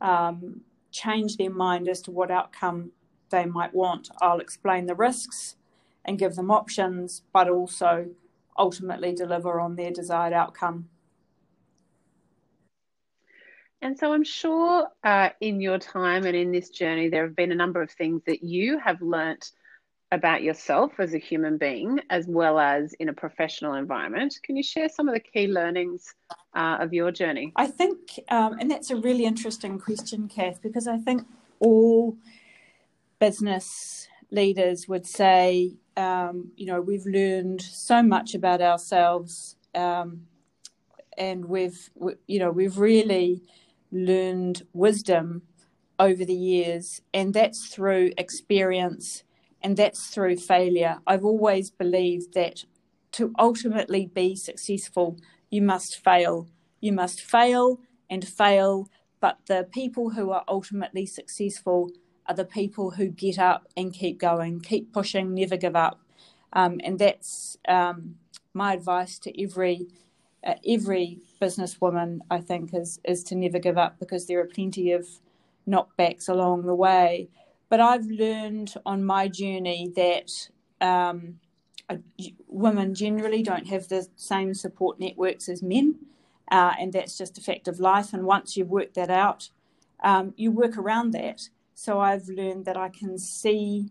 um, 0.00 0.60
change 0.90 1.36
their 1.36 1.50
mind 1.50 1.88
as 1.88 2.00
to 2.02 2.10
what 2.10 2.30
outcome 2.30 2.92
they 3.30 3.44
might 3.44 3.74
want. 3.74 4.10
I'll 4.20 4.40
explain 4.40 4.86
the 4.86 4.94
risks 4.94 5.56
and 6.04 6.18
give 6.18 6.34
them 6.34 6.50
options, 6.50 7.22
but 7.32 7.48
also 7.48 8.06
ultimately 8.56 9.14
deliver 9.14 9.58
on 9.60 9.76
their 9.76 9.90
desired 9.90 10.32
outcome. 10.32 10.88
And 13.82 13.98
so 13.98 14.12
I'm 14.12 14.24
sure 14.24 14.88
uh, 15.02 15.30
in 15.40 15.60
your 15.60 15.78
time 15.78 16.24
and 16.24 16.36
in 16.36 16.52
this 16.52 16.70
journey, 16.70 17.08
there 17.08 17.24
have 17.24 17.36
been 17.36 17.52
a 17.52 17.56
number 17.56 17.82
of 17.82 17.90
things 17.90 18.22
that 18.26 18.42
you 18.42 18.78
have 18.78 19.02
learnt 19.02 19.50
about 20.14 20.42
yourself 20.42 20.92
as 20.98 21.12
a 21.12 21.18
human 21.18 21.58
being, 21.58 22.00
as 22.08 22.26
well 22.28 22.58
as 22.58 22.94
in 22.94 23.08
a 23.08 23.12
professional 23.12 23.74
environment. 23.74 24.38
Can 24.44 24.56
you 24.56 24.62
share 24.62 24.88
some 24.88 25.08
of 25.08 25.14
the 25.14 25.20
key 25.20 25.48
learnings 25.48 26.14
uh, 26.54 26.78
of 26.80 26.94
your 26.94 27.10
journey? 27.10 27.52
I 27.56 27.66
think, 27.66 27.98
um, 28.30 28.56
and 28.60 28.70
that's 28.70 28.90
a 28.90 28.96
really 28.96 29.24
interesting 29.24 29.78
question, 29.78 30.28
Kath, 30.28 30.62
because 30.62 30.86
I 30.86 30.98
think 30.98 31.26
all 31.58 32.16
business 33.18 34.08
leaders 34.30 34.88
would 34.88 35.06
say, 35.06 35.74
um, 35.96 36.52
you 36.56 36.66
know, 36.66 36.80
we've 36.80 37.06
learned 37.06 37.60
so 37.60 38.02
much 38.02 38.34
about 38.34 38.60
ourselves, 38.62 39.56
um, 39.74 40.26
and 41.18 41.44
we've, 41.44 41.90
we, 41.96 42.14
you 42.28 42.38
know, 42.38 42.50
we've 42.50 42.78
really 42.78 43.42
learned 43.90 44.62
wisdom 44.72 45.42
over 45.98 46.24
the 46.24 46.34
years, 46.34 47.02
and 47.12 47.34
that's 47.34 47.66
through 47.66 48.12
experience 48.16 49.23
and 49.64 49.78
that's 49.78 50.08
through 50.08 50.36
failure. 50.36 50.98
I've 51.06 51.24
always 51.24 51.70
believed 51.70 52.34
that 52.34 52.64
to 53.12 53.32
ultimately 53.38 54.06
be 54.06 54.36
successful, 54.36 55.16
you 55.50 55.62
must 55.62 55.96
fail. 56.04 56.48
You 56.80 56.92
must 56.92 57.22
fail 57.22 57.80
and 58.10 58.28
fail, 58.28 58.90
but 59.20 59.38
the 59.46 59.66
people 59.72 60.10
who 60.10 60.30
are 60.32 60.44
ultimately 60.46 61.06
successful 61.06 61.90
are 62.26 62.34
the 62.34 62.44
people 62.44 62.90
who 62.90 63.08
get 63.08 63.38
up 63.38 63.66
and 63.74 63.92
keep 63.92 64.18
going, 64.20 64.60
keep 64.60 64.92
pushing, 64.92 65.34
never 65.34 65.56
give 65.56 65.76
up. 65.76 66.00
Um, 66.52 66.80
and 66.84 66.98
that's 66.98 67.56
um, 67.66 68.16
my 68.52 68.74
advice 68.74 69.18
to 69.20 69.42
every 69.42 69.86
uh, 70.46 70.56
every 70.68 71.20
businesswoman, 71.40 72.18
I 72.30 72.40
think, 72.40 72.74
is 72.74 73.00
is 73.02 73.24
to 73.24 73.34
never 73.34 73.58
give 73.58 73.78
up 73.78 73.98
because 73.98 74.26
there 74.26 74.40
are 74.40 74.46
plenty 74.46 74.92
of 74.92 75.06
knockbacks 75.66 76.28
along 76.28 76.66
the 76.66 76.74
way. 76.74 77.30
But 77.74 77.80
I've 77.80 78.06
learned 78.06 78.72
on 78.86 79.04
my 79.04 79.26
journey 79.26 79.90
that 79.96 80.30
um, 80.80 81.40
women 82.46 82.94
generally 82.94 83.42
don't 83.42 83.66
have 83.66 83.88
the 83.88 84.06
same 84.14 84.54
support 84.54 85.00
networks 85.00 85.48
as 85.48 85.60
men, 85.60 85.96
uh, 86.52 86.74
and 86.78 86.92
that's 86.92 87.18
just 87.18 87.36
a 87.36 87.40
fact 87.40 87.66
of 87.66 87.80
life. 87.80 88.12
And 88.12 88.26
once 88.26 88.56
you've 88.56 88.70
worked 88.70 88.94
that 88.94 89.10
out, 89.10 89.50
um, 90.04 90.34
you 90.36 90.52
work 90.52 90.78
around 90.78 91.14
that. 91.14 91.48
So 91.74 91.98
I've 91.98 92.28
learned 92.28 92.64
that 92.66 92.76
I 92.76 92.90
can 92.90 93.18
see, 93.18 93.90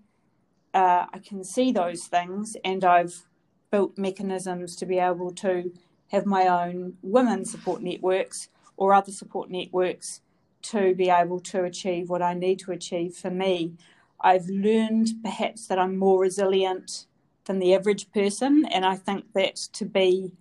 uh, 0.73 1.07
I 1.13 1.19
can 1.19 1.43
see 1.43 1.73
those 1.73 2.05
things, 2.05 2.55
and 2.63 2.85
I've 2.85 3.25
built 3.69 3.97
mechanisms 3.97 4.77
to 4.77 4.85
be 4.85 4.97
able 4.97 5.31
to 5.31 5.73
have 6.13 6.25
my 6.25 6.47
own 6.47 6.93
women 7.01 7.43
support 7.43 7.81
networks 7.81 8.47
or 8.77 8.93
other 8.93 9.11
support 9.11 9.51
networks 9.51 10.21
to 10.63 10.95
be 10.95 11.09
able 11.09 11.39
to 11.39 11.63
achieve 11.63 12.09
what 12.09 12.21
I 12.21 12.33
need 12.33 12.59
to 12.59 12.71
achieve 12.71 13.15
for 13.15 13.29
me. 13.29 13.73
I've 14.19 14.47
learned 14.47 15.11
perhaps 15.23 15.67
that 15.67 15.77
I'm 15.77 15.97
more 15.97 16.19
resilient 16.19 17.05
than 17.45 17.59
the 17.59 17.73
average 17.73 18.11
person, 18.11 18.65
and 18.65 18.85
I 18.85 18.95
think 18.95 19.33
that 19.33 19.55
to 19.73 19.85
be 19.85 20.33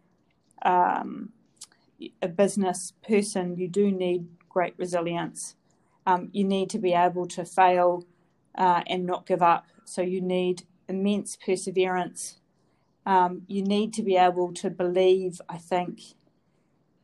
um, 0.62 1.30
a 2.20 2.28
business 2.28 2.92
person, 3.06 3.56
you 3.56 3.68
do 3.68 3.90
need 3.90 4.28
great 4.48 4.74
resilience. 4.76 5.56
Um, 6.06 6.30
you 6.32 6.44
need 6.44 6.70
to 6.70 6.78
be 6.78 6.92
able 6.94 7.26
to 7.28 7.44
fail 7.44 8.04
uh, 8.56 8.82
and 8.86 9.04
not 9.04 9.26
give 9.26 9.42
up. 9.42 9.66
So 9.84 10.02
you 10.02 10.20
need 10.20 10.64
immense 10.88 11.36
perseverance 11.36 12.40
um, 13.04 13.42
you 13.48 13.62
need 13.62 13.92
to 13.94 14.02
be 14.02 14.16
able 14.16 14.52
to 14.54 14.70
believe, 14.70 15.40
I 15.48 15.58
think, 15.58 16.00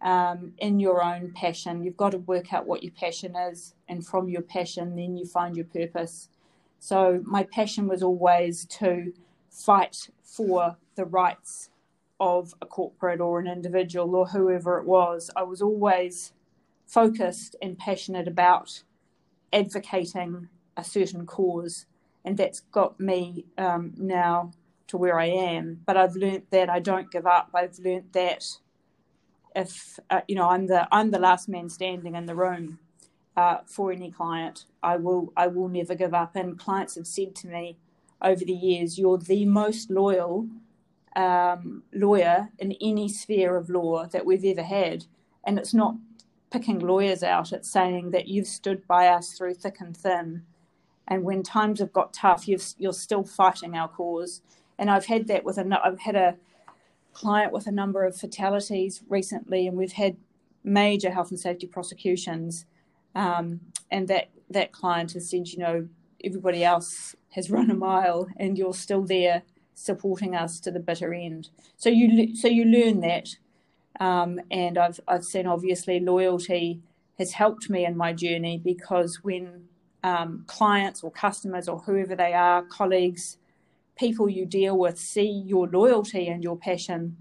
um, 0.00 0.52
in 0.58 0.80
your 0.80 1.02
own 1.02 1.32
passion. 1.32 1.82
You've 1.82 1.96
got 1.96 2.12
to 2.12 2.18
work 2.18 2.52
out 2.52 2.66
what 2.66 2.82
your 2.82 2.92
passion 2.92 3.34
is, 3.36 3.74
and 3.88 4.06
from 4.06 4.28
your 4.28 4.42
passion, 4.42 4.96
then 4.96 5.16
you 5.16 5.26
find 5.26 5.56
your 5.56 5.66
purpose. 5.66 6.28
So, 6.78 7.22
my 7.24 7.42
passion 7.44 7.88
was 7.88 8.02
always 8.02 8.64
to 8.66 9.12
fight 9.50 10.08
for 10.22 10.76
the 10.94 11.04
rights 11.04 11.70
of 12.20 12.54
a 12.60 12.66
corporate 12.66 13.20
or 13.20 13.40
an 13.40 13.46
individual 13.46 14.14
or 14.14 14.26
whoever 14.26 14.78
it 14.78 14.86
was. 14.86 15.30
I 15.36 15.42
was 15.42 15.62
always 15.62 16.32
focused 16.86 17.54
and 17.62 17.78
passionate 17.78 18.26
about 18.26 18.82
advocating 19.52 20.48
a 20.76 20.84
certain 20.84 21.26
cause, 21.26 21.86
and 22.24 22.36
that's 22.36 22.60
got 22.60 22.98
me 23.00 23.44
um, 23.56 23.94
now 23.96 24.52
to 24.88 24.96
where 24.96 25.18
I 25.18 25.26
am. 25.26 25.80
But 25.86 25.96
I've 25.96 26.16
learnt 26.16 26.50
that 26.50 26.68
I 26.68 26.80
don't 26.80 27.10
give 27.10 27.26
up. 27.26 27.50
I've 27.54 27.78
learnt 27.78 28.12
that 28.12 28.44
if 29.58 29.98
uh, 30.10 30.20
you 30.28 30.36
know 30.36 30.48
I'm 30.48 30.68
the 30.68 30.88
I'm 30.92 31.10
the 31.10 31.18
last 31.18 31.48
man 31.48 31.68
standing 31.68 32.14
in 32.14 32.26
the 32.26 32.36
room 32.36 32.78
uh, 33.36 33.58
for 33.66 33.92
any 33.92 34.10
client, 34.10 34.66
I 34.82 34.96
will 34.96 35.32
I 35.36 35.48
will 35.48 35.68
never 35.68 35.94
give 35.96 36.14
up. 36.14 36.36
And 36.36 36.58
clients 36.58 36.94
have 36.94 37.08
said 37.08 37.34
to 37.36 37.48
me 37.48 37.76
over 38.22 38.44
the 38.44 38.54
years, 38.54 38.98
"You're 38.98 39.18
the 39.18 39.44
most 39.46 39.90
loyal 39.90 40.48
um, 41.16 41.82
lawyer 41.92 42.50
in 42.58 42.76
any 42.80 43.08
sphere 43.08 43.56
of 43.56 43.68
law 43.68 44.06
that 44.06 44.24
we've 44.24 44.44
ever 44.44 44.62
had." 44.62 45.06
And 45.44 45.58
it's 45.58 45.74
not 45.74 45.96
picking 46.52 46.78
lawyers 46.78 47.24
out; 47.24 47.52
it's 47.52 47.70
saying 47.70 48.12
that 48.12 48.28
you've 48.28 48.46
stood 48.46 48.86
by 48.86 49.08
us 49.08 49.32
through 49.32 49.54
thick 49.54 49.80
and 49.80 49.96
thin. 49.96 50.44
And 51.08 51.24
when 51.24 51.42
times 51.42 51.80
have 51.80 51.92
got 51.92 52.12
tough, 52.12 52.46
you 52.46 52.58
are 52.88 52.92
still 52.92 53.24
fighting 53.24 53.76
our 53.76 53.88
cause 53.88 54.42
and 54.78 54.90
I've 54.90 55.06
had 55.06 55.26
that 55.28 55.44
with 55.44 55.58
a 55.58 55.80
I've 55.84 56.00
had 56.00 56.16
a 56.16 56.36
client 57.12 57.52
with 57.52 57.66
a 57.66 57.72
number 57.72 58.04
of 58.04 58.16
fatalities 58.16 59.02
recently, 59.08 59.66
and 59.66 59.76
we've 59.76 59.92
had 59.92 60.16
major 60.64 61.10
health 61.10 61.30
and 61.30 61.40
safety 61.40 61.66
prosecutions, 61.66 62.64
um, 63.14 63.60
and 63.90 64.08
that 64.08 64.30
that 64.50 64.72
client 64.72 65.12
has 65.12 65.30
said, 65.30 65.48
you 65.48 65.58
know, 65.58 65.88
everybody 66.24 66.64
else 66.64 67.14
has 67.30 67.50
run 67.56 67.70
a 67.70 67.74
mile, 67.74 68.28
and 68.36 68.58
you're 68.58 68.74
still 68.74 69.02
there 69.02 69.42
supporting 69.74 70.34
us 70.34 70.58
to 70.60 70.70
the 70.70 70.80
bitter 70.80 71.14
end. 71.14 71.50
So 71.76 71.88
you 71.88 72.34
so 72.36 72.48
you 72.48 72.64
learn 72.64 73.00
that, 73.00 73.36
um, 74.00 74.40
and 74.50 74.78
I've 74.78 75.00
I've 75.08 75.24
seen 75.24 75.46
obviously 75.46 76.00
loyalty 76.00 76.80
has 77.18 77.32
helped 77.32 77.68
me 77.68 77.84
in 77.84 77.96
my 77.96 78.12
journey 78.12 78.60
because 78.64 79.24
when 79.24 79.64
um, 80.04 80.44
clients 80.46 81.02
or 81.02 81.10
customers 81.10 81.68
or 81.68 81.80
whoever 81.80 82.14
they 82.14 82.32
are, 82.32 82.62
colleagues 82.62 83.37
people 83.98 84.28
you 84.28 84.46
deal 84.46 84.78
with 84.78 84.98
see 84.98 85.28
your 85.28 85.68
loyalty 85.68 86.28
and 86.28 86.42
your 86.42 86.56
passion, 86.56 87.16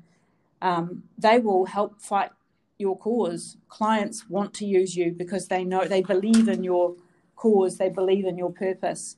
um, 0.61 1.03
they 1.17 1.39
will 1.39 1.65
help 1.65 2.01
fight 2.01 2.31
your 2.77 2.97
cause. 2.97 3.57
Clients 3.67 4.29
want 4.29 4.53
to 4.55 4.65
use 4.65 4.95
you 4.95 5.11
because 5.11 5.47
they 5.47 5.63
know 5.63 5.85
they 5.85 6.01
believe 6.01 6.47
in 6.47 6.63
your 6.63 6.95
cause, 7.35 7.77
they 7.77 7.89
believe 7.89 8.25
in 8.25 8.37
your 8.37 8.51
purpose. 8.51 9.17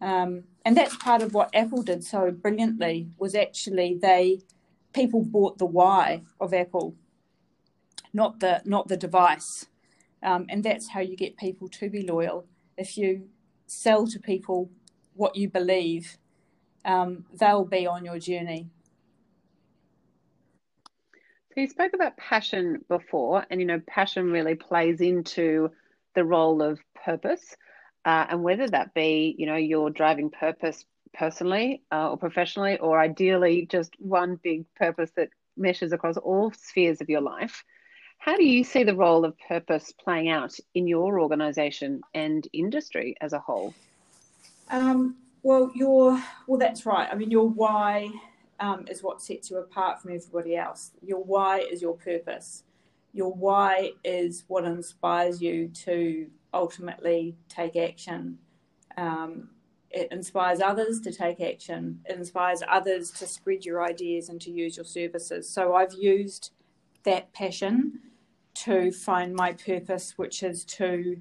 Um, 0.00 0.44
and 0.64 0.76
that's 0.76 0.96
part 0.96 1.22
of 1.22 1.34
what 1.34 1.54
Apple 1.54 1.82
did 1.82 2.04
so 2.04 2.30
brilliantly 2.30 3.08
was 3.18 3.34
actually 3.34 3.98
they 4.00 4.40
people 4.92 5.22
bought 5.22 5.58
the 5.58 5.66
why 5.66 6.22
of 6.40 6.52
Apple, 6.52 6.94
not 8.12 8.40
the 8.40 8.62
not 8.64 8.88
the 8.88 8.96
device. 8.96 9.66
Um, 10.22 10.46
and 10.50 10.62
that's 10.62 10.88
how 10.88 11.00
you 11.00 11.16
get 11.16 11.36
people 11.36 11.68
to 11.68 11.88
be 11.88 12.02
loyal. 12.02 12.46
If 12.76 12.98
you 12.98 13.28
sell 13.66 14.06
to 14.08 14.18
people 14.18 14.70
what 15.14 15.36
you 15.36 15.48
believe, 15.48 16.18
um, 16.84 17.24
they'll 17.38 17.64
be 17.64 17.86
on 17.86 18.04
your 18.04 18.18
journey. 18.18 18.68
So 21.54 21.60
you 21.60 21.68
spoke 21.68 21.94
about 21.94 22.16
passion 22.16 22.84
before, 22.88 23.44
and 23.50 23.60
you 23.60 23.66
know, 23.66 23.80
passion 23.86 24.30
really 24.30 24.54
plays 24.54 25.00
into 25.00 25.70
the 26.14 26.24
role 26.24 26.62
of 26.62 26.78
purpose, 27.04 27.56
uh, 28.04 28.26
and 28.28 28.42
whether 28.42 28.68
that 28.68 28.94
be, 28.94 29.34
you 29.36 29.46
know, 29.46 29.56
your 29.56 29.90
driving 29.90 30.30
purpose 30.30 30.84
personally 31.12 31.82
uh, 31.90 32.10
or 32.10 32.16
professionally, 32.16 32.78
or 32.78 33.00
ideally 33.00 33.66
just 33.68 33.92
one 33.98 34.38
big 34.42 34.64
purpose 34.76 35.10
that 35.16 35.30
meshes 35.56 35.92
across 35.92 36.16
all 36.16 36.52
spheres 36.52 37.00
of 37.00 37.08
your 37.08 37.20
life. 37.20 37.64
How 38.18 38.36
do 38.36 38.44
you 38.44 38.64
see 38.64 38.84
the 38.84 38.94
role 38.94 39.24
of 39.24 39.34
purpose 39.48 39.92
playing 39.92 40.28
out 40.28 40.54
in 40.74 40.86
your 40.86 41.20
organization 41.20 42.02
and 42.14 42.46
industry 42.52 43.16
as 43.20 43.32
a 43.32 43.38
whole? 43.38 43.74
Um, 44.70 45.16
well, 45.42 45.70
your 45.74 46.22
well, 46.46 46.58
that's 46.58 46.86
right. 46.86 47.08
I 47.10 47.14
mean, 47.14 47.30
your 47.30 47.48
why 47.48 48.10
um, 48.58 48.84
is 48.88 49.02
what 49.02 49.22
sets 49.22 49.50
you 49.50 49.58
apart 49.58 50.00
from 50.00 50.12
everybody 50.12 50.56
else. 50.56 50.92
Your 51.02 51.22
why 51.22 51.60
is 51.60 51.80
your 51.80 51.96
purpose. 51.96 52.64
Your 53.12 53.32
why 53.32 53.92
is 54.04 54.44
what 54.46 54.64
inspires 54.64 55.40
you 55.42 55.68
to 55.68 56.28
ultimately 56.52 57.36
take 57.48 57.76
action. 57.76 58.38
Um, 58.96 59.48
it 59.90 60.08
inspires 60.12 60.60
others 60.60 61.00
to 61.00 61.12
take 61.12 61.40
action. 61.40 62.00
It 62.04 62.16
inspires 62.16 62.62
others 62.68 63.10
to 63.12 63.26
spread 63.26 63.64
your 63.64 63.84
ideas 63.84 64.28
and 64.28 64.40
to 64.42 64.50
use 64.50 64.76
your 64.76 64.84
services. 64.84 65.48
So 65.48 65.74
I've 65.74 65.94
used 65.94 66.52
that 67.02 67.32
passion 67.32 67.98
to 68.54 68.92
find 68.92 69.34
my 69.34 69.54
purpose, 69.54 70.14
which 70.16 70.42
is 70.42 70.64
to 70.66 71.20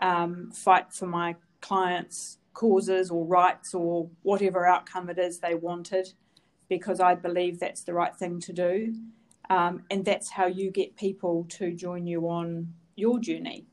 um, 0.00 0.50
fight 0.52 0.92
for 0.92 1.06
my 1.06 1.34
clients' 1.60 2.38
causes 2.56 3.10
or 3.10 3.24
rights 3.26 3.74
or 3.74 4.08
whatever 4.22 4.66
outcome 4.66 5.10
it 5.10 5.18
is 5.18 5.38
they 5.38 5.54
wanted, 5.54 6.06
because 6.68 6.98
I 7.00 7.14
believe 7.14 7.60
that's 7.60 7.82
the 7.82 7.94
right 7.94 8.16
thing 8.16 8.40
to 8.40 8.52
do. 8.52 8.94
Um, 9.48 9.84
and 9.90 10.04
that's 10.04 10.30
how 10.30 10.46
you 10.46 10.70
get 10.70 10.96
people 10.96 11.46
to 11.58 11.72
join 11.72 12.06
you 12.06 12.28
on 12.28 12.72
your 12.96 13.20
journey 13.20 13.66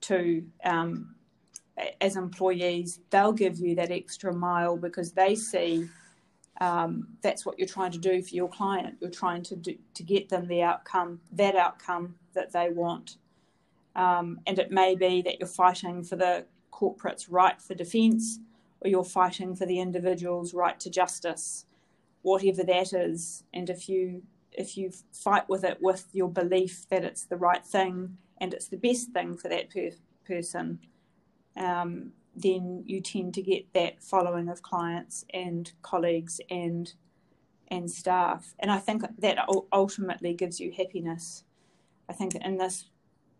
to 0.00 0.44
um, 0.64 1.14
as 2.00 2.16
employees, 2.16 3.00
they'll 3.10 3.32
give 3.32 3.58
you 3.58 3.74
that 3.76 3.90
extra 3.90 4.32
mile 4.32 4.76
because 4.76 5.12
they 5.12 5.34
see 5.34 5.88
um, 6.60 7.08
that's 7.22 7.44
what 7.44 7.58
you're 7.58 7.68
trying 7.68 7.92
to 7.92 7.98
do 7.98 8.22
for 8.22 8.34
your 8.34 8.48
client. 8.48 8.96
You're 9.00 9.10
trying 9.10 9.42
to 9.44 9.56
do, 9.56 9.76
to 9.94 10.02
get 10.02 10.28
them 10.28 10.46
the 10.46 10.62
outcome, 10.62 11.20
that 11.32 11.54
outcome 11.54 12.14
that 12.34 12.52
they 12.52 12.70
want. 12.70 13.18
Um, 13.94 14.40
and 14.46 14.58
it 14.58 14.70
may 14.70 14.94
be 14.94 15.22
that 15.22 15.38
you're 15.38 15.48
fighting 15.48 16.02
for 16.02 16.16
the 16.16 16.46
corporate's 16.76 17.28
right 17.28 17.60
for 17.60 17.74
defence, 17.74 18.38
or 18.80 18.90
you're 18.90 19.04
fighting 19.04 19.56
for 19.56 19.64
the 19.64 19.80
individual's 19.80 20.52
right 20.52 20.78
to 20.80 20.90
justice, 20.90 21.64
whatever 22.20 22.62
that 22.62 22.92
is. 22.92 23.44
And 23.54 23.70
if 23.70 23.88
you 23.88 24.22
if 24.52 24.76
you 24.76 24.90
fight 25.12 25.48
with 25.48 25.64
it 25.64 25.78
with 25.80 26.06
your 26.12 26.30
belief 26.30 26.86
that 26.88 27.04
it's 27.04 27.24
the 27.24 27.36
right 27.36 27.64
thing 27.64 28.16
and 28.40 28.54
it's 28.54 28.68
the 28.68 28.76
best 28.76 29.10
thing 29.12 29.36
for 29.36 29.48
that 29.48 29.68
per- 29.70 29.90
person, 30.26 30.78
um, 31.56 32.12
then 32.34 32.82
you 32.86 33.00
tend 33.00 33.34
to 33.34 33.42
get 33.42 33.72
that 33.74 34.02
following 34.02 34.48
of 34.48 34.62
clients 34.62 35.24
and 35.32 35.72
colleagues 35.82 36.40
and 36.50 36.94
and 37.68 37.90
staff. 37.90 38.54
And 38.58 38.70
I 38.70 38.78
think 38.78 39.02
that 39.18 39.38
ultimately 39.72 40.34
gives 40.34 40.60
you 40.60 40.72
happiness. 40.72 41.42
I 42.08 42.12
think 42.12 42.34
in 42.34 42.58
this 42.58 42.84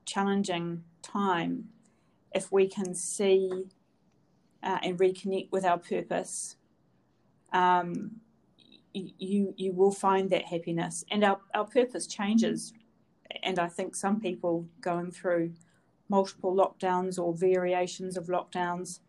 challenging 0.04 0.82
time, 1.02 1.68
if 2.36 2.52
we 2.52 2.68
can 2.68 2.94
see 2.94 3.64
uh, 4.62 4.78
and 4.82 4.98
reconnect 4.98 5.50
with 5.50 5.64
our 5.64 5.78
purpose, 5.78 6.56
um, 7.52 8.20
you 8.92 9.54
you 9.56 9.72
will 9.72 9.92
find 9.92 10.30
that 10.30 10.46
happiness. 10.46 11.04
And 11.10 11.24
our, 11.24 11.38
our 11.54 11.66
purpose 11.66 12.06
changes. 12.06 12.72
And 13.42 13.58
I 13.58 13.68
think 13.68 13.94
some 13.94 14.20
people 14.20 14.66
going 14.80 15.10
through 15.10 15.52
multiple 16.08 16.54
lockdowns 16.54 17.18
or 17.18 17.34
variations 17.34 18.16
of 18.16 18.26
lockdowns 18.26 19.00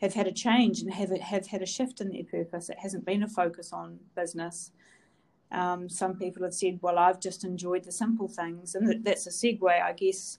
have 0.00 0.14
had 0.14 0.26
a 0.26 0.32
change 0.32 0.80
and 0.80 0.92
have 0.92 1.10
have 1.20 1.46
had 1.48 1.62
a 1.62 1.66
shift 1.66 2.00
in 2.00 2.10
their 2.10 2.24
purpose. 2.24 2.68
It 2.68 2.78
hasn't 2.78 3.04
been 3.04 3.22
a 3.22 3.28
focus 3.28 3.72
on 3.72 3.98
business. 4.14 4.70
Um, 5.50 5.88
some 5.88 6.14
people 6.16 6.42
have 6.42 6.54
said, 6.54 6.80
"Well, 6.82 6.98
I've 6.98 7.20
just 7.20 7.44
enjoyed 7.44 7.84
the 7.84 7.92
simple 7.92 8.28
things," 8.28 8.74
and 8.74 9.04
that's 9.04 9.26
a 9.26 9.30
segue, 9.30 9.82
I 9.90 9.92
guess, 9.92 10.38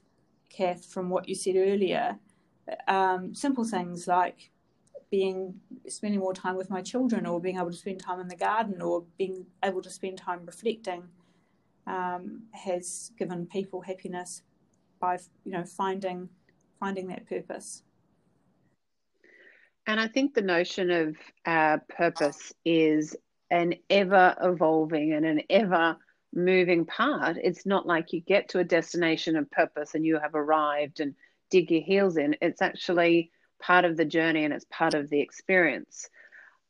Kath, 0.49 0.85
from 0.85 1.09
what 1.09 1.27
you 1.29 1.35
said 1.35 1.55
earlier. 1.55 2.19
Um, 2.87 3.33
simple 3.33 3.63
things 3.63 4.07
like 4.07 4.51
being 5.09 5.55
spending 5.87 6.19
more 6.19 6.33
time 6.33 6.55
with 6.55 6.69
my 6.69 6.81
children, 6.81 7.25
or 7.25 7.39
being 7.39 7.57
able 7.57 7.71
to 7.71 7.77
spend 7.77 7.99
time 7.99 8.19
in 8.19 8.27
the 8.27 8.35
garden, 8.35 8.81
or 8.81 9.05
being 9.17 9.45
able 9.63 9.81
to 9.81 9.89
spend 9.89 10.17
time 10.17 10.45
reflecting, 10.45 11.03
um, 11.85 12.43
has 12.51 13.11
given 13.17 13.45
people 13.45 13.81
happiness 13.81 14.41
by 14.99 15.17
you 15.45 15.51
know 15.51 15.63
finding 15.63 16.29
finding 16.79 17.07
that 17.07 17.27
purpose. 17.27 17.83
And 19.87 19.99
I 19.99 20.07
think 20.07 20.33
the 20.33 20.41
notion 20.41 20.91
of 20.91 21.15
uh, 21.45 21.77
purpose 21.87 22.53
is 22.65 23.15
an 23.49 23.75
ever 23.89 24.35
evolving 24.41 25.13
and 25.13 25.25
an 25.25 25.41
ever 25.49 25.95
moving 26.33 26.85
part. 26.85 27.37
It's 27.41 27.65
not 27.65 27.87
like 27.87 28.11
you 28.11 28.19
get 28.19 28.49
to 28.49 28.59
a 28.59 28.65
destination 28.65 29.37
of 29.37 29.49
purpose 29.49 29.95
and 29.95 30.05
you 30.05 30.19
have 30.19 30.35
arrived 30.35 30.99
and 30.99 31.15
dig 31.49 31.71
your 31.71 31.81
heels 31.81 32.17
in. 32.17 32.35
It's 32.41 32.61
actually 32.61 33.31
part 33.61 33.85
of 33.85 33.97
the 33.97 34.05
journey 34.05 34.45
and 34.45 34.53
it's 34.53 34.65
part 34.69 34.93
of 34.93 35.09
the 35.09 35.21
experience. 35.21 36.09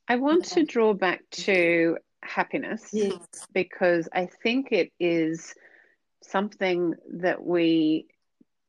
I 0.08 0.16
want 0.16 0.44
to 0.46 0.64
draw 0.64 0.94
back 0.94 1.22
to 1.30 1.98
happiness 2.22 2.88
yes. 2.92 3.18
because 3.52 4.08
I 4.12 4.28
think 4.42 4.72
it 4.72 4.90
is 4.98 5.54
something 6.22 6.94
that 7.20 7.44
we 7.44 8.06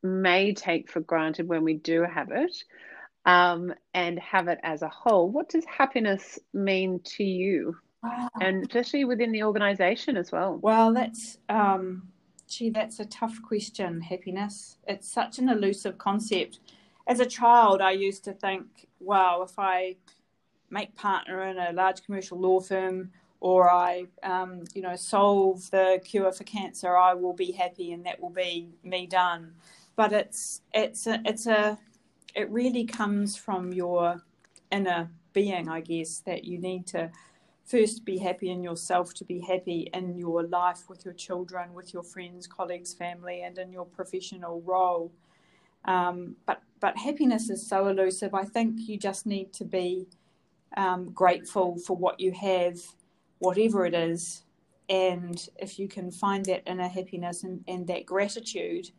may 0.04 0.54
take 0.54 0.90
for 0.92 1.00
granted 1.00 1.48
when 1.48 1.64
we 1.64 1.76
do 1.76 2.04
have 2.04 2.32
it 2.32 2.56
um, 3.26 3.74
and 3.94 4.20
have 4.20 4.48
it 4.48 4.60
as 4.64 4.82
a 4.82 4.90
whole. 4.90 5.30
What 5.30 5.50
does 5.50 5.66
happiness 5.66 6.40
mean 6.54 7.02
to 7.18 7.24
you? 7.24 7.76
Wow. 8.04 8.30
And 8.40 8.64
especially 8.64 9.06
within 9.06 9.32
the 9.32 9.44
organization 9.44 10.16
as 10.16 10.32
well. 10.32 10.58
Well, 10.62 10.94
that's, 10.94 11.38
um, 11.50 12.10
gee, 12.50 12.70
that's 12.70 13.00
a 13.00 13.06
tough 13.06 13.42
question, 13.42 14.02
happiness. 14.02 14.78
It's 14.88 15.08
such 15.08 15.40
an 15.40 15.50
elusive 15.50 15.98
concept. 15.98 16.60
As 17.08 17.20
a 17.20 17.26
child, 17.26 17.82
I 17.82 17.92
used 17.92 18.24
to 18.26 18.34
think, 18.34 18.88
wow, 19.00 19.42
if 19.44 19.58
I 19.58 19.96
make 20.70 20.96
partner 20.96 21.44
in 21.46 21.58
a 21.58 21.72
large 21.72 22.04
commercial 22.04 22.40
law 22.40 22.60
firm 22.60 23.12
or 23.40 23.70
I, 23.70 24.06
um, 24.22 24.66
you 24.74 24.82
know, 24.82 24.96
solve 24.96 25.72
the 25.72 26.02
cure 26.04 26.32
for 26.32 26.44
cancer, 26.44 26.96
I 26.98 27.14
will 27.14 27.34
be 27.34 27.52
happy 27.52 27.94
and 27.94 28.06
that 28.06 28.20
will 28.22 28.30
be 28.30 28.70
me 28.84 29.08
done 29.08 29.54
but 30.00 30.14
it's 30.14 30.62
it's 30.74 31.08
a, 31.08 31.22
it's 31.26 31.46
a 31.46 31.78
it 32.34 32.50
really 32.50 32.86
comes 32.86 33.36
from 33.36 33.74
your 33.74 34.24
inner 34.72 35.10
being, 35.34 35.68
I 35.68 35.82
guess, 35.82 36.20
that 36.20 36.46
you 36.46 36.58
need 36.58 36.88
to 36.88 37.12
first 37.70 38.04
be 38.04 38.18
happy 38.18 38.50
in 38.50 38.64
yourself 38.64 39.14
to 39.14 39.24
be 39.24 39.40
happy 39.40 39.90
in 39.94 40.18
your 40.18 40.44
life 40.44 40.90
with 40.90 41.06
your 41.06 41.14
children, 41.14 41.74
with 41.74 41.94
your 41.94 42.04
friends, 42.04 42.48
colleagues, 42.48 42.94
family, 42.94 43.44
and 43.44 43.58
in 43.60 43.72
your 43.72 43.86
professional 43.86 44.62
role. 44.62 45.12
Um, 45.86 46.36
but 46.46 46.62
but 46.80 46.98
happiness 46.98 47.50
is 47.50 47.68
so 47.68 47.88
elusive. 47.88 48.34
I 48.34 48.44
think 48.44 48.88
you 48.88 48.98
just 48.98 49.26
need 49.26 49.54
to 49.54 49.66
be 49.66 50.08
um, 50.78 51.12
grateful 51.12 51.78
for 51.78 51.96
what 51.96 52.20
you 52.20 52.32
have, 52.32 52.80
whatever 53.40 53.86
it 53.86 53.94
is, 53.94 54.44
and 54.90 55.48
if 55.58 55.78
you 55.78 55.88
can 55.88 56.12
find 56.12 56.46
that 56.46 56.64
inner 56.66 56.88
happiness 56.88 57.44
and, 57.44 57.64
and 57.68 57.86
that 57.88 58.06
gratitude, 58.06 58.92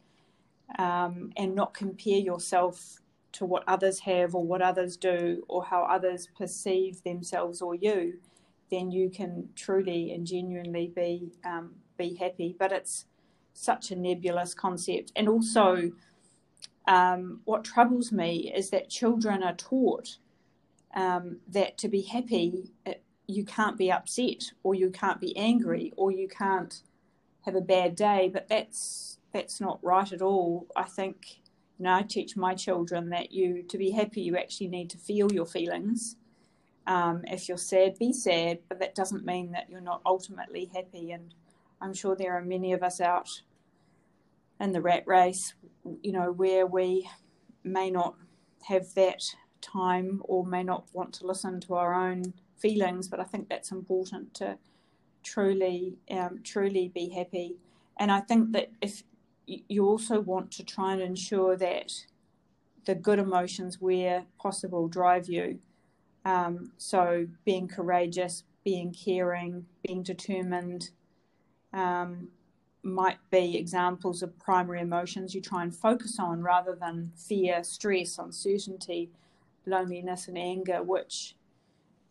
um, 0.79 1.33
and 1.37 1.55
not 1.55 1.75
compare 1.75 2.19
yourself 2.19 3.01
to 3.33 3.45
what 3.45 3.65
others 3.67 4.01
have 4.01 4.35
or 4.35 4.45
what 4.45 4.63
others 4.63 4.97
do 4.97 5.43
or 5.49 5.65
how 5.65 5.83
others 5.83 6.29
perceive 6.37 7.03
themselves 7.03 7.61
or 7.63 7.75
you, 7.75 8.19
then 8.71 8.91
you 8.91 9.11
can 9.11 9.49
truly 9.57 10.13
and 10.13 10.27
genuinely 10.27 10.93
be 10.95 11.33
um, 11.45 11.73
be 11.97 12.15
happy. 12.15 12.57
But 12.59 12.73
it's 12.73 13.07
such 13.53 13.91
a 13.91 13.97
nebulous 13.97 14.55
concept, 14.55 15.13
and 15.17 15.29
also 15.29 15.93
um, 16.87 17.41
what 17.45 17.65
troubles 17.65 18.11
me 18.13 18.53
is 18.55 18.71
that 18.71 18.89
children 18.89 19.43
are 19.43 19.55
taught 19.55 20.19
um, 20.95 21.39
that 21.49 21.79
to 21.79 21.89
be 21.89 22.03
happy, 22.03 22.73
it, 22.85 23.03
you 23.27 23.45
can't 23.45 23.79
be 23.79 23.93
upset 23.93 24.53
or 24.63 24.75
you 24.75 24.91
can't 24.91 25.21
be 25.21 25.37
angry 25.37 25.93
or 25.97 26.11
you 26.11 26.27
can't 26.27 26.83
have 27.43 27.55
a 27.55 27.61
bad 27.61 27.95
day. 27.95 28.29
But 28.33 28.49
that's 28.49 29.19
that's 29.33 29.61
not 29.61 29.79
right 29.83 30.13
at 30.13 30.23
all. 30.23 30.67
I 30.75 30.85
think, 30.85 31.41
you 31.79 31.85
know, 31.85 31.95
I 31.95 32.03
teach 32.03 32.37
my 32.37 32.55
children 32.55 33.11
that 33.11 33.33
you, 33.33 33.63
to 33.69 33.79
be 33.79 33.93
happy, 33.93 34.23
you 34.23 34.37
actually 34.37 34.69
need 34.69 34.91
to 34.91 34.99
feel 34.99 35.33
your 35.33 35.47
feelings. 35.47 36.17
Um, 36.87 37.23
if 37.27 37.49
you're 37.49 37.59
sad, 37.59 37.99
be 37.99 38.13
sad, 38.13 38.59
but 38.69 38.81
that 38.81 38.95
doesn't 38.95 39.25
mean 39.25 39.53
that 39.53 39.69
you're 39.71 39.81
not 39.81 40.03
ultimately 40.05 40.71
happy. 40.75 41.13
And 41.13 41.35
I'm 41.81 41.95
sure 41.95 42.17
there 42.17 42.37
are 42.37 42.43
many 42.43 42.73
of 42.73 42.83
us 42.83 43.01
out 43.01 43.43
in 44.59 44.73
the 44.73 44.81
rat 44.81 45.05
race, 45.07 45.55
you 46.03 46.13
know, 46.13 46.33
where 46.33 46.67
we 46.67 47.09
may 47.63 47.91
not 47.91 48.15
have 48.69 48.95
that 48.95 49.23
time 49.61 50.21
or 50.25 50.45
may 50.45 50.63
not 50.63 50.87
want 50.93 51.13
to 51.15 51.27
listen 51.27 51.61
to 51.61 51.75
our 51.75 51.95
own 51.95 52.35
feelings, 52.59 53.09
but 53.09 53.21
I 53.21 53.25
think 53.25 53.49
that's 53.49 53.71
important 53.71 54.35
to 54.35 54.59
truly, 55.23 55.97
um, 56.11 56.41
truly 56.43 56.89
be 56.89 57.11
happy. 57.11 57.57
And 57.99 58.11
I 58.11 58.21
think 58.21 58.53
that 58.53 58.71
if 58.81 59.03
you 59.47 59.87
also 59.87 60.21
want 60.21 60.51
to 60.53 60.65
try 60.65 60.93
and 60.93 61.03
ensure 61.03 61.57
that 61.57 61.93
the 62.87 62.95
good 62.95 63.19
emotions, 63.19 63.81
where 63.81 64.25
possible, 64.39 64.89
drive 64.89 65.29
you. 65.29 65.59
Um, 66.25 66.73
so 66.77 67.27
being 67.45 67.69
courageous, 67.69 68.45
being 68.65 68.93
caring, 68.93 69.67
being 69.87 70.03
determined 70.03 70.91
um, 71.73 72.29
might 72.83 73.19
be 73.31 73.57
examples 73.57 74.23
of 74.23 74.39
primary 74.39 74.81
emotions 74.81 75.35
you 75.35 75.41
try 75.41 75.63
and 75.63 75.75
focus 75.75 76.19
on 76.19 76.43
rather 76.43 76.75
than 76.75 77.13
fear, 77.15 77.63
stress, 77.63 78.19
uncertainty, 78.19 79.11
loneliness, 79.67 80.29
and 80.29 80.39
anger, 80.39 80.83
which 80.83 81.37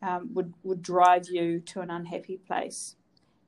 um, 0.02 0.30
would 0.34 0.54
would 0.64 0.82
drive 0.82 1.28
you 1.30 1.60
to 1.60 1.82
an 1.82 1.90
unhappy 1.90 2.38
place. 2.38 2.96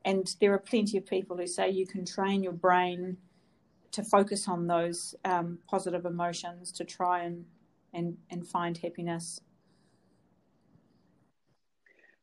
And 0.04 0.36
there 0.39 0.54
are 0.54 0.60
plenty 0.60 0.97
of 0.97 1.06
people 1.06 1.38
who 1.38 1.47
say 1.47 1.69
you 1.69 1.86
can 1.86 2.06
train 2.06 2.43
your 2.43 2.54
brain 2.54 3.17
to 3.91 4.04
focus 4.04 4.47
on 4.47 4.67
those 4.67 5.15
um, 5.26 5.60
positive 5.69 6.06
emotions 6.06 6.71
to 6.71 6.84
try 6.84 7.24
and, 7.24 7.45
and, 7.93 8.17
and 8.30 8.47
find 8.47 8.78
happiness. 8.78 9.41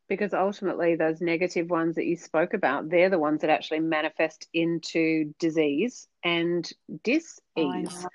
Because 0.08 0.32
ultimately, 0.32 0.96
those 0.96 1.20
negative 1.20 1.68
ones 1.68 1.96
that 1.96 2.06
you 2.06 2.16
spoke 2.16 2.54
about, 2.54 2.88
they're 2.88 3.10
the 3.10 3.18
ones 3.18 3.42
that 3.42 3.50
actually 3.50 3.80
manifest 3.80 4.48
into 4.54 5.34
disease 5.38 6.08
and 6.24 6.68
dis-ease. 7.04 8.06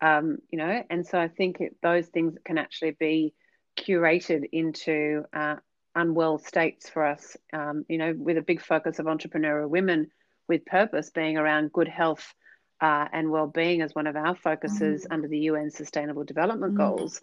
Um, 0.00 0.38
you 0.50 0.58
know, 0.58 0.82
and 0.90 1.06
so 1.06 1.18
I 1.18 1.28
think 1.28 1.60
it, 1.60 1.76
those 1.82 2.06
things 2.06 2.36
can 2.44 2.58
actually 2.58 2.96
be 2.98 3.34
curated 3.78 4.44
into 4.52 5.24
uh, 5.32 5.56
unwell 5.94 6.38
states 6.38 6.88
for 6.88 7.04
us. 7.04 7.36
Um, 7.52 7.84
you 7.88 7.98
know, 7.98 8.14
with 8.16 8.36
a 8.36 8.42
big 8.42 8.60
focus 8.60 8.98
of 8.98 9.06
entrepreneurial 9.06 9.70
women 9.70 10.10
with 10.48 10.64
purpose 10.64 11.10
being 11.10 11.36
around 11.36 11.72
good 11.72 11.88
health 11.88 12.34
uh, 12.80 13.06
and 13.12 13.30
well-being 13.30 13.82
as 13.82 13.94
one 13.94 14.06
of 14.06 14.16
our 14.16 14.34
focuses 14.34 15.04
mm. 15.04 15.12
under 15.12 15.28
the 15.28 15.38
UN 15.40 15.70
Sustainable 15.70 16.24
Development 16.24 16.74
mm. 16.74 16.76
Goals. 16.76 17.20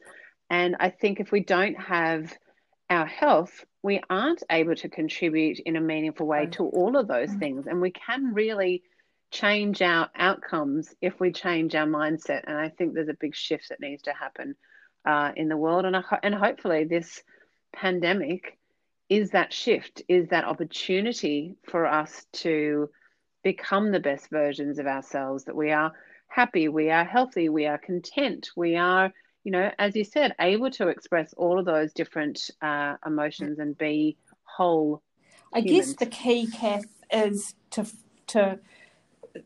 And 0.49 0.75
I 0.79 0.89
think 0.89 1.19
if 1.19 1.31
we 1.31 1.39
don't 1.41 1.79
have 1.79 2.33
our 2.89 3.05
health, 3.05 3.65
we 3.86 4.02
aren't 4.10 4.41
able 4.50 4.74
to 4.74 4.89
contribute 4.89 5.60
in 5.60 5.76
a 5.76 5.80
meaningful 5.80 6.26
way 6.26 6.48
to 6.48 6.63
all 6.69 6.98
of 6.98 7.08
those 7.08 7.30
mm. 7.30 7.38
things. 7.38 7.67
And 7.67 7.80
we 7.80 7.91
can 7.91 8.34
really 8.34 8.82
change 9.30 9.80
our 9.84 10.10
outcomes 10.15 10.91
if 11.02 11.19
we 11.19 11.32
change 11.32 11.76
our 11.76 11.86
mindset. 11.86 12.45
And 12.48 12.58
I 12.58 12.69
think 12.69 12.95
there's 12.95 13.10
a 13.10 13.21
big 13.21 13.36
shift 13.36 13.69
that 13.69 13.80
needs 13.80 14.02
to 14.04 14.13
happen 14.13 14.56
uh, 15.06 15.34
in 15.36 15.50
the 15.50 15.56
world. 15.56 15.86
And, 15.86 15.95
I, 15.95 16.02
and 16.24 16.34
hopefully, 16.34 16.86
this 16.86 17.21
pandemic 17.74 18.58
is 19.08 19.30
that 19.32 19.54
shift, 19.54 20.02
is 20.08 20.30
that 20.30 20.45
opportunity 20.45 21.54
for 21.69 21.86
us 21.86 22.26
to 22.45 22.89
become 23.43 23.91
the 23.91 24.00
best 24.00 24.32
versions 24.32 24.80
of 24.80 24.88
ourselves, 24.88 25.43
that 25.43 25.56
we 25.56 25.71
are 25.71 25.93
happy, 26.28 26.69
we 26.69 26.89
are 26.89 27.06
healthy, 27.06 27.50
we 27.50 27.67
are 27.67 27.78
content, 27.78 28.50
we 28.56 28.78
are, 28.78 29.13
you 29.45 29.51
know, 29.51 29.71
as 29.79 29.95
you 29.95 30.03
said, 30.03 30.36
able 30.41 30.71
to 30.71 30.89
express 30.89 31.34
all 31.34 31.58
of 31.58 31.65
those 31.65 31.93
different 31.93 32.49
uh, 32.62 32.95
emotions 33.05 33.60
and 33.60 33.77
be 33.77 34.17
whole. 34.43 35.01
I 35.53 35.60
humans. 35.60 35.88
guess 35.88 35.95
the 35.97 36.05
key, 36.08 36.47
Kath, 36.47 36.86
is 37.12 37.53
to 37.71 37.86
to 38.27 38.60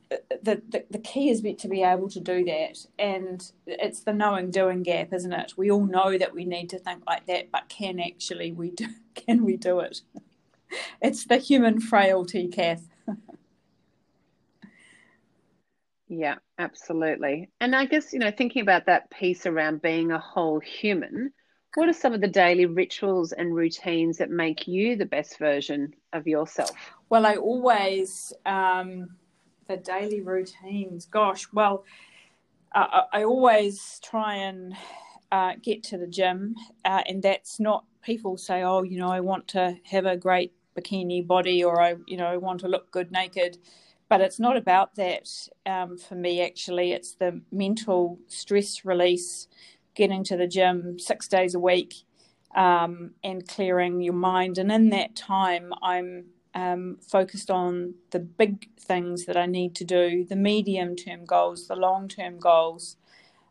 the, 0.10 0.62
the, 0.70 0.86
the 0.90 1.00
key 1.00 1.30
is 1.30 1.42
to 1.42 1.68
be 1.68 1.84
able 1.84 2.10
to 2.10 2.20
do 2.20 2.44
that 2.46 2.78
and 2.98 3.52
it's 3.66 4.02
the 4.02 4.14
knowing 4.14 4.52
doing 4.52 4.84
gap 4.84 5.12
isn't 5.14 5.34
it 5.34 5.54
we 5.58 5.72
all 5.72 5.86
know 5.86 6.16
that 6.16 6.34
we 6.34 6.46
need 6.46 6.70
to 6.70 6.78
think 6.78 7.04
like 7.08 7.26
that 7.26 7.52
but 7.52 7.68
can 7.70 8.00
actually 8.00 8.52
we 8.52 8.70
do 8.70 8.86
can 9.16 9.44
we 9.44 9.58
do 9.58 9.80
it 9.80 10.02
it's 11.02 11.26
the 11.26 11.38
human 11.38 11.80
frailty 11.80 12.48
kath 12.48 12.88
Yeah, 16.10 16.36
absolutely. 16.58 17.50
And 17.62 17.76
I 17.76 17.86
guess, 17.86 18.12
you 18.14 18.20
know, 18.20 18.32
thinking 18.32 18.64
about 18.64 18.88
that 18.88 19.12
piece 19.12 19.46
around 19.46 19.82
being 19.84 20.12
a 20.12 20.18
whole 20.18 20.60
human, 20.60 21.32
what 21.76 21.88
are 21.88 21.94
some 21.94 22.14
of 22.14 22.22
the 22.22 22.28
daily 22.28 22.66
rituals 22.66 23.32
and 23.32 23.54
routines 23.56 24.18
that 24.18 24.32
make 24.32 24.68
you 24.68 24.96
the 24.96 25.06
best 25.06 25.38
version 25.38 25.94
of 26.12 26.28
yourself? 26.28 26.72
Well, 27.10 27.28
I 27.28 27.36
always, 27.36 28.34
um, 28.48 29.12
the 29.68 29.78
daily 29.78 30.22
routines, 30.22 31.06
gosh, 31.06 31.46
well, 31.54 31.86
uh, 32.74 33.02
I 33.14 33.24
always 33.24 34.00
try 34.04 34.34
and 34.36 34.76
uh, 35.32 35.54
get 35.62 35.84
to 35.84 35.98
the 36.00 36.08
gym, 36.08 36.56
uh, 36.86 37.04
and 37.08 37.22
that's 37.22 37.60
not 37.60 37.86
people 38.02 38.36
say, 38.36 38.64
oh, 38.64 38.82
you 38.82 38.98
know, 38.98 39.10
I 39.10 39.20
want 39.20 39.48
to 39.50 39.78
have 39.84 40.08
a 40.08 40.18
great 40.18 40.54
bikini 40.76 41.26
body 41.26 41.64
or 41.64 41.80
I, 41.80 41.96
you 42.08 42.18
know, 42.18 42.26
I 42.26 42.38
want 42.38 42.62
to 42.62 42.68
look 42.68 42.90
good 42.90 43.12
naked 43.12 43.60
but 44.10 44.22
it's 44.22 44.40
not 44.40 44.58
about 44.58 44.96
that 44.96 45.30
um, 45.66 45.98
for 45.98 46.16
me 46.16 46.42
actually. 46.42 46.92
It's 46.92 47.14
the 47.14 47.42
mental 47.52 48.20
stress 48.28 48.84
release 48.84 49.48
getting 49.96 50.24
to 50.26 50.38
the 50.38 50.48
gym 50.48 51.00
six 51.00 51.28
days 51.28 51.56
a 51.56 51.60
week 51.60 51.94
um, 52.56 53.12
and 53.24 53.48
clearing 53.48 54.02
your 54.02 54.14
mind. 54.14 54.58
And 54.58 54.72
in 54.72 54.90
that 54.90 55.16
time 55.16 55.74
i'm 55.84 56.26
um, 56.56 56.98
focused 57.02 57.52
on 57.52 57.94
the 58.12 58.20
big 58.20 58.68
things 58.80 59.26
that 59.26 59.38
i 59.38 59.46
need 59.46 59.76
to 59.76 59.84
do 59.86 60.26
the 60.26 60.36
medium 60.36 60.96
term 60.96 61.26
goals 61.26 61.68
the 61.68 61.76
long 61.76 62.08
term 62.08 62.40
goals 62.40 62.98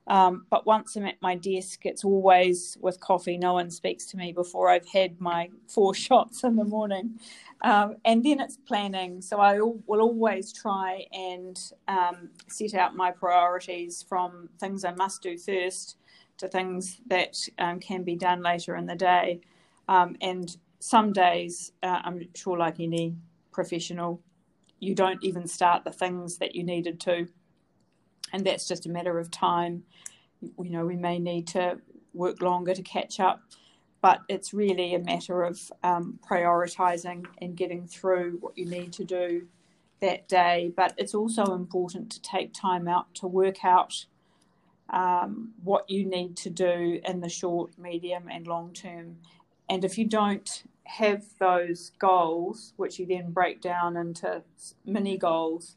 um, 0.09 0.47
but 0.51 0.67
once 0.67 0.97
I'm 0.97 1.05
at 1.05 1.21
my 1.21 1.35
desk, 1.35 1.85
it's 1.85 2.05
always 2.05 2.79
with 2.81 2.99
coffee. 2.99 3.37
No 3.37 3.53
one 3.53 3.71
speaks 3.71 4.07
to 4.07 4.17
me 4.17 4.33
before 4.33 4.71
I've 4.71 4.89
had 4.89 5.21
my 5.21 5.51
four 5.69 5.95
shots 6.07 6.45
in 6.45 6.57
the 6.57 6.65
morning. 6.65 7.21
Um, 7.61 7.97
and 8.05 8.25
then 8.25 8.41
it's 8.41 8.57
planning. 8.57 9.21
So 9.21 9.39
I 9.39 9.61
will 9.61 10.01
always 10.01 10.53
try 10.53 11.05
and 11.13 11.61
um, 11.89 12.31
set 12.49 12.75
out 12.75 12.97
my 12.97 13.11
priorities 13.11 14.03
from 14.09 14.49
things 14.59 14.85
I 14.85 14.93
must 14.93 15.23
do 15.23 15.37
first 15.37 15.97
to 16.39 16.49
things 16.49 17.01
that 17.09 17.37
um, 17.59 17.79
can 17.81 18.03
be 18.03 18.17
done 18.17 18.43
later 18.43 18.77
in 18.77 18.87
the 18.87 18.97
day. 18.97 19.41
Um, 19.89 20.17
and 20.23 20.57
some 20.79 21.13
days, 21.13 21.73
uh, 21.83 22.01
I'm 22.05 22.29
sure, 22.35 22.57
like 22.57 22.81
any 22.81 23.17
professional, 23.53 24.23
you 24.79 24.95
don't 24.95 25.23
even 25.23 25.47
start 25.47 25.85
the 25.85 25.93
things 25.93 26.39
that 26.39 26.55
you 26.55 26.63
needed 26.63 27.01
to 27.01 27.29
and 28.33 28.45
that's 28.45 28.67
just 28.69 28.87
a 28.87 28.89
matter 28.89 29.19
of 29.19 29.31
time. 29.31 29.85
You 30.41 30.71
know, 30.71 30.87
we 30.87 30.97
may 30.97 31.19
need 31.19 31.47
to 31.49 31.79
work 32.15 32.41
longer 32.43 32.75
to 32.75 32.83
catch 32.83 33.21
up, 33.21 33.41
but 34.01 34.21
it's 34.29 34.55
really 34.55 34.95
a 34.95 34.99
matter 34.99 35.43
of 35.43 35.61
um, 35.83 36.19
prioritizing 36.29 37.27
and 37.41 37.57
getting 37.57 37.87
through 37.87 38.39
what 38.41 38.57
you 38.57 38.67
need 38.67 38.93
to 38.95 39.05
do 39.05 39.47
that 40.01 40.29
day. 40.29 40.73
But 40.77 40.95
it's 40.97 41.15
also 41.15 41.55
important 41.55 42.11
to 42.13 42.23
take 42.23 42.53
time 42.53 42.87
out 42.89 43.15
to 43.17 43.27
work 43.27 43.65
out 43.65 44.07
um, 44.91 45.53
what 45.63 45.89
you 45.91 46.07
need 46.07 46.37
to 46.39 46.51
do 46.51 47.01
in 47.05 47.21
the 47.21 47.29
short, 47.29 47.79
medium, 47.79 48.29
and 48.31 48.47
long 48.47 48.73
term. 48.73 49.17
And 49.69 49.85
if 49.85 49.99
you 49.99 50.07
don't 50.07 50.63
have 50.85 51.25
those 51.39 51.93
goals, 51.99 52.73
which 52.77 52.99
you 52.99 53.07
then 53.07 53.31
break 53.31 53.61
down 53.61 53.97
into 53.97 54.43
mini 54.87 55.19
goals, 55.19 55.77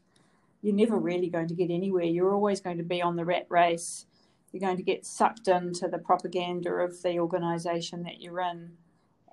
you're 0.62 0.74
never 0.74 0.96
really 0.96 1.28
going 1.28 1.48
to 1.48 1.54
get 1.54 1.70
anywhere. 1.70 2.04
You're 2.04 2.32
always 2.32 2.60
going 2.60 2.78
to 2.78 2.84
be 2.84 3.02
on 3.02 3.16
the 3.16 3.24
rat 3.24 3.46
race. 3.48 4.06
You're 4.52 4.60
going 4.60 4.76
to 4.76 4.82
get 4.82 5.04
sucked 5.04 5.48
into 5.48 5.88
the 5.88 5.98
propaganda 5.98 6.70
of 6.70 7.02
the 7.02 7.18
organisation 7.18 8.04
that 8.04 8.20
you're 8.20 8.40
in. 8.40 8.72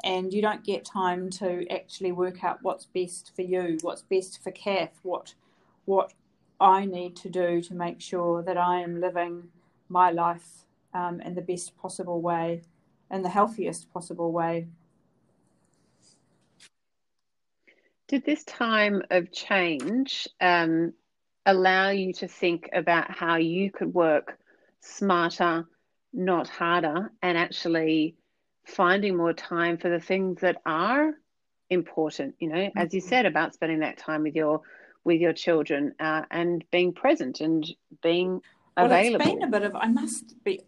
And 0.03 0.33
you 0.33 0.41
don't 0.41 0.63
get 0.63 0.85
time 0.85 1.29
to 1.31 1.69
actually 1.71 2.13
work 2.13 2.43
out 2.43 2.59
what's 2.61 2.85
best 2.85 3.31
for 3.35 3.43
you, 3.43 3.77
what's 3.81 4.01
best 4.01 4.41
for 4.43 4.51
Kath, 4.51 4.99
what 5.03 5.35
what 5.85 6.13
I 6.59 6.85
need 6.85 7.15
to 7.17 7.29
do 7.29 7.61
to 7.61 7.73
make 7.73 7.99
sure 7.99 8.43
that 8.43 8.57
I 8.57 8.81
am 8.81 9.01
living 9.01 9.49
my 9.87 10.11
life 10.11 10.65
um, 10.93 11.19
in 11.21 11.35
the 11.35 11.41
best 11.41 11.75
possible 11.77 12.21
way, 12.21 12.61
in 13.11 13.23
the 13.23 13.29
healthiest 13.29 13.91
possible 13.91 14.31
way. 14.31 14.67
Did 18.07 18.25
this 18.25 18.43
time 18.43 19.03
of 19.09 19.31
change 19.31 20.27
um, 20.39 20.93
allow 21.51 21.89
you 21.89 22.13
to 22.13 22.27
think 22.27 22.69
about 22.73 23.11
how 23.11 23.35
you 23.35 23.71
could 23.71 23.93
work 23.93 24.37
smarter, 24.81 25.65
not 26.13 26.47
harder, 26.47 27.11
and 27.21 27.37
actually 27.37 28.15
finding 28.65 29.15
more 29.15 29.33
time 29.33 29.77
for 29.77 29.89
the 29.89 29.99
things 29.99 30.41
that 30.41 30.57
are 30.65 31.13
important. 31.69 32.35
You 32.39 32.49
know, 32.49 32.55
mm-hmm. 32.55 32.77
as 32.77 32.93
you 32.93 33.01
mm-hmm. 33.01 33.09
said 33.09 33.25
about 33.25 33.53
spending 33.53 33.79
that 33.79 33.97
time 33.97 34.23
with 34.23 34.35
your 34.35 34.61
with 35.03 35.21
your 35.21 35.33
children 35.33 35.95
uh, 35.99 36.23
and 36.29 36.63
being 36.71 36.93
present 36.93 37.41
and 37.41 37.65
being 38.03 38.41
available. 38.75 39.19
Well, 39.19 39.27
it's 39.27 39.39
been 39.39 39.43
a 39.43 39.51
bit 39.51 39.63
of. 39.63 39.75
I 39.75 39.87
must 39.87 40.43
be 40.43 40.61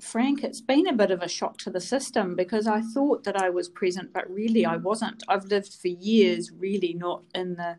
frank. 0.00 0.44
It's 0.44 0.60
been 0.60 0.86
a 0.86 0.92
bit 0.92 1.10
of 1.10 1.22
a 1.22 1.28
shock 1.28 1.58
to 1.58 1.70
the 1.70 1.80
system 1.80 2.36
because 2.36 2.66
I 2.66 2.80
thought 2.80 3.24
that 3.24 3.40
I 3.40 3.50
was 3.50 3.68
present, 3.68 4.12
but 4.12 4.30
really 4.30 4.64
I 4.64 4.76
wasn't. 4.76 5.22
I've 5.28 5.46
lived 5.46 5.74
for 5.74 5.88
years 5.88 6.52
really 6.52 6.94
not 6.94 7.22
in 7.34 7.56
the 7.56 7.76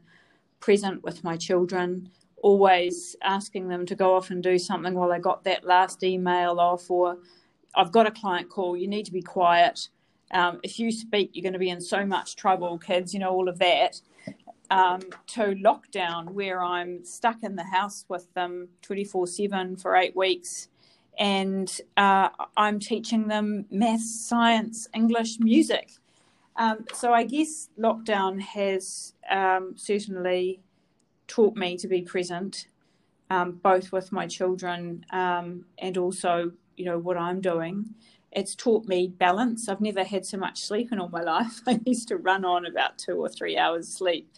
present 0.60 1.04
with 1.04 1.24
my 1.24 1.38
children, 1.38 2.10
always 2.42 3.16
asking 3.24 3.68
them 3.68 3.86
to 3.86 3.96
go 3.96 4.16
off 4.16 4.30
and 4.30 4.44
do 4.44 4.58
something 4.58 4.94
while 4.94 5.12
I 5.12 5.20
got 5.20 5.44
that 5.46 5.64
last 5.64 6.04
email 6.04 6.60
off, 6.60 6.90
or 6.90 7.18
I've 7.76 7.92
got 7.92 8.08
a 8.08 8.12
client 8.12 8.50
call, 8.50 8.78
you 8.78 8.88
need 8.88 9.06
to 9.06 9.12
be 9.12 9.22
quiet. 9.22 9.90
Um, 10.32 10.60
if 10.64 10.80
you 10.80 10.92
speak, 10.92 11.32
you're 11.34 11.44
going 11.44 11.54
to 11.54 11.60
be 11.60 11.70
in 11.70 11.82
so 11.82 12.06
much 12.06 12.36
trouble, 12.36 12.78
kids, 12.78 13.14
you 13.14 13.20
know, 13.20 13.32
all 13.32 13.48
of 13.48 13.60
that. 13.60 14.02
Um, 14.70 15.00
to 15.28 15.56
lockdown, 15.56 16.32
where 16.32 16.62
I'm 16.62 17.06
stuck 17.06 17.42
in 17.44 17.56
the 17.56 17.64
house 17.64 18.04
with 18.10 18.34
them 18.34 18.68
24 18.82 19.26
7 19.26 19.78
for 19.78 19.96
eight 19.96 20.14
weeks 20.14 20.68
and 21.18 21.80
uh, 21.98 22.30
I'm 22.56 22.80
teaching 22.80 23.28
them 23.28 23.66
maths, 23.72 24.28
science, 24.28 24.88
English, 24.94 25.40
music. 25.40 25.92
Um, 26.58 26.86
so 26.94 27.14
I 27.14 27.24
guess 27.24 27.70
lockdown 27.80 28.42
has 28.42 29.14
um, 29.30 29.74
certainly 29.76 30.62
taught 31.28 31.56
me 31.56 31.78
to 31.78 31.88
be 31.88 32.02
present, 32.02 32.68
um, 33.30 33.54
both 33.64 33.92
with 33.92 34.12
my 34.12 34.28
children 34.28 35.06
um, 35.12 35.66
and 35.78 35.98
also, 35.98 36.52
you 36.76 36.86
know, 36.86 36.98
what 36.98 37.18
I'm 37.18 37.42
doing. 37.42 37.94
It's 38.32 38.56
taught 38.56 38.86
me 38.88 39.08
balance. 39.08 39.70
I've 39.70 39.82
never 39.82 40.04
had 40.04 40.26
so 40.26 40.38
much 40.38 40.60
sleep 40.62 40.92
in 40.92 41.00
all 41.00 41.10
my 41.10 41.22
life. 41.36 41.62
I 41.68 41.80
used 41.86 42.08
to 42.10 42.18
run 42.18 42.44
on 42.44 42.66
about 42.66 42.98
two 42.98 43.22
or 43.22 43.30
three 43.30 43.58
hours 43.58 43.88
sleep, 43.88 44.32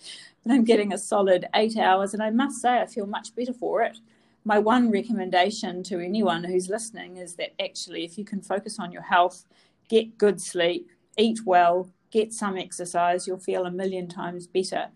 but 0.43 0.53
I'm 0.53 0.63
getting 0.63 0.93
a 0.93 0.97
solid 0.97 1.47
eight 1.55 1.77
hours, 1.77 2.13
and 2.13 2.21
I 2.21 2.29
must 2.29 2.62
say 2.62 2.82
I 2.82 2.86
feel 2.86 3.05
much 3.05 3.36
better 3.36 3.53
for 3.53 3.82
it 3.82 3.97
my 4.45 4.58
one 4.58 4.89
recommendation 4.89 5.84
to 5.84 5.99
anyone 5.99 6.43
who's 6.43 6.69
listening 6.69 7.17
is 7.17 7.36
that 7.36 7.53
actually, 7.62 8.03
if 8.03 8.17
you 8.17 8.25
can 8.25 8.41
focus 8.41 8.79
on 8.79 8.91
your 8.91 9.01
health, 9.01 9.45
get 9.89 10.17
good 10.17 10.41
sleep, 10.41 10.89
eat 11.17 11.41
well, 11.45 11.89
get 12.12 12.34
some 12.34 12.58
exercise, 12.58 13.28
you'll 13.28 13.39
feel 13.39 13.65
a 13.65 13.72
million 13.72 14.08
times 14.08 14.48
better. 14.48 14.89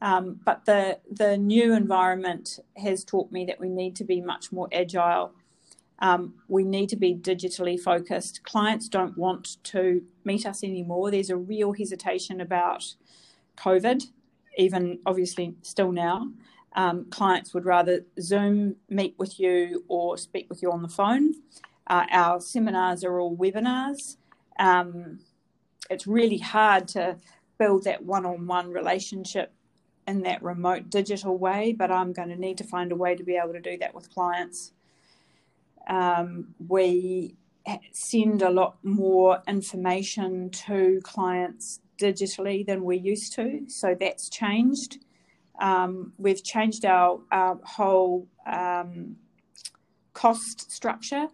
Um, 0.00 0.40
but 0.44 0.64
the 0.66 0.98
the 1.10 1.36
new 1.36 1.72
environment 1.74 2.58
has 2.76 3.04
taught 3.04 3.32
me 3.32 3.44
that 3.46 3.60
we 3.60 3.68
need 3.68 3.96
to 3.96 4.04
be 4.04 4.20
much 4.20 4.52
more 4.52 4.68
agile. 4.72 5.32
Um, 6.00 6.34
we 6.48 6.64
need 6.64 6.88
to 6.90 6.96
be 6.96 7.14
digitally 7.14 7.80
focused. 7.80 8.42
Clients 8.42 8.88
don't 8.88 9.16
want 9.16 9.62
to 9.64 10.02
meet 10.24 10.44
us 10.44 10.62
anymore. 10.64 11.10
There's 11.10 11.30
a 11.30 11.36
real 11.36 11.72
hesitation 11.72 12.40
about 12.40 12.94
COVID, 13.56 14.02
even 14.58 14.98
obviously 15.06 15.54
still 15.62 15.92
now 15.92 16.28
um, 16.74 17.06
clients 17.10 17.54
would 17.54 17.64
rather 17.64 18.04
Zoom 18.20 18.76
meet 18.88 19.14
with 19.18 19.38
you 19.38 19.84
or 19.88 20.18
speak 20.18 20.46
with 20.48 20.62
you 20.62 20.72
on 20.72 20.82
the 20.82 20.88
phone. 20.88 21.34
Uh, 21.86 22.06
our 22.10 22.40
seminars 22.40 23.04
are 23.04 23.20
all 23.20 23.36
webinars. 23.36 24.16
Um, 24.58 25.20
it's 25.90 26.06
really 26.06 26.38
hard 26.38 26.88
to 26.88 27.16
build 27.58 27.84
that 27.84 28.04
one 28.04 28.26
on 28.26 28.46
one 28.46 28.70
relationship 28.70 29.52
in 30.06 30.22
that 30.22 30.42
remote 30.42 30.90
digital 30.90 31.38
way, 31.38 31.72
but 31.72 31.90
I'm 31.90 32.12
going 32.12 32.28
to 32.28 32.36
need 32.36 32.58
to 32.58 32.64
find 32.64 32.92
a 32.92 32.96
way 32.96 33.14
to 33.14 33.24
be 33.24 33.36
able 33.36 33.52
to 33.52 33.60
do 33.60 33.78
that 33.78 33.94
with 33.94 34.12
clients. 34.12 34.72
Um, 35.88 36.54
we 36.66 37.36
send 37.92 38.42
a 38.42 38.50
lot 38.50 38.76
more 38.82 39.42
information 39.48 40.50
to 40.50 41.00
clients 41.02 41.80
digitally 41.98 42.66
than 42.66 42.84
we 42.84 42.98
used 42.98 43.32
to, 43.34 43.62
so 43.68 43.96
that's 43.98 44.28
changed. 44.28 44.98
Um, 45.60 46.12
we've 46.18 46.42
changed 46.42 46.84
our, 46.84 47.20
our 47.30 47.58
whole 47.64 48.26
um, 48.46 49.16
cost 50.12 50.70
structure 50.70 51.28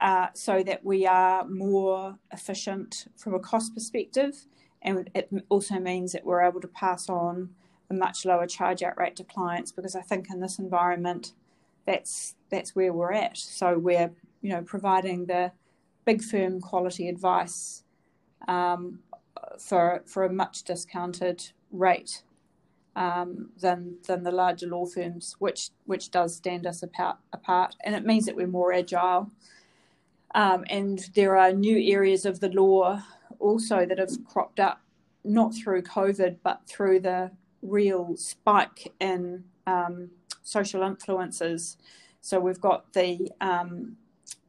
uh, 0.00 0.28
so 0.34 0.62
that 0.62 0.84
we 0.84 1.06
are 1.06 1.46
more 1.46 2.18
efficient 2.32 3.06
from 3.16 3.34
a 3.34 3.38
cost 3.38 3.74
perspective. 3.74 4.46
And 4.82 5.10
it 5.14 5.30
also 5.48 5.78
means 5.78 6.12
that 6.12 6.24
we're 6.24 6.42
able 6.42 6.60
to 6.60 6.68
pass 6.68 7.08
on 7.08 7.50
a 7.90 7.94
much 7.94 8.24
lower 8.24 8.46
charge 8.46 8.82
out 8.82 8.98
rate 8.98 9.16
to 9.16 9.24
clients 9.24 9.72
because 9.72 9.96
I 9.96 10.02
think 10.02 10.28
in 10.30 10.40
this 10.40 10.58
environment, 10.58 11.32
that's 11.86 12.34
that's 12.50 12.74
where 12.74 12.92
we're 12.92 13.12
at. 13.12 13.36
So 13.36 13.78
we're 13.78 14.10
you 14.42 14.50
know 14.50 14.62
providing 14.62 15.26
the 15.26 15.52
big 16.04 16.22
firm 16.22 16.60
quality 16.60 17.08
advice 17.08 17.84
um, 18.48 19.00
for 19.58 20.02
for 20.06 20.24
a 20.24 20.32
much 20.32 20.62
discounted 20.62 21.52
rate 21.70 22.22
um, 22.96 23.50
than 23.60 23.98
than 24.06 24.24
the 24.24 24.32
larger 24.32 24.66
law 24.66 24.86
firms, 24.86 25.36
which 25.38 25.70
which 25.84 26.10
does 26.10 26.36
stand 26.36 26.66
us 26.66 26.82
apart. 26.82 27.18
apart. 27.32 27.76
And 27.84 27.94
it 27.94 28.04
means 28.04 28.26
that 28.26 28.36
we're 28.36 28.46
more 28.46 28.72
agile. 28.72 29.30
Um, 30.36 30.66
and 30.68 30.98
there 31.14 31.34
are 31.38 31.50
new 31.50 31.78
areas 31.92 32.26
of 32.26 32.40
the 32.40 32.50
law 32.50 33.02
also 33.38 33.86
that 33.86 33.98
have 33.98 34.22
cropped 34.26 34.60
up, 34.60 34.82
not 35.24 35.54
through 35.54 35.82
COVID, 35.82 36.36
but 36.44 36.60
through 36.66 37.00
the 37.00 37.30
real 37.62 38.14
spike 38.16 38.92
in 39.00 39.42
um, 39.66 40.10
social 40.42 40.82
influences. 40.82 41.78
So 42.20 42.38
we've 42.38 42.60
got 42.60 42.92
the 42.92 43.30
um, 43.40 43.96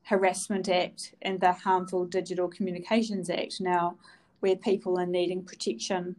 Harassment 0.04 0.67
Act 0.67 1.15
and 1.21 1.39
the 1.39 1.54
Harmful 1.54 2.06
Digital 2.06 2.50
Communications 2.50 3.30
Act 3.30 3.62
now, 3.62 3.97
where 4.41 4.58
people 4.58 5.00
are 5.00 5.06
needing 5.06 5.41
protection 5.41 6.17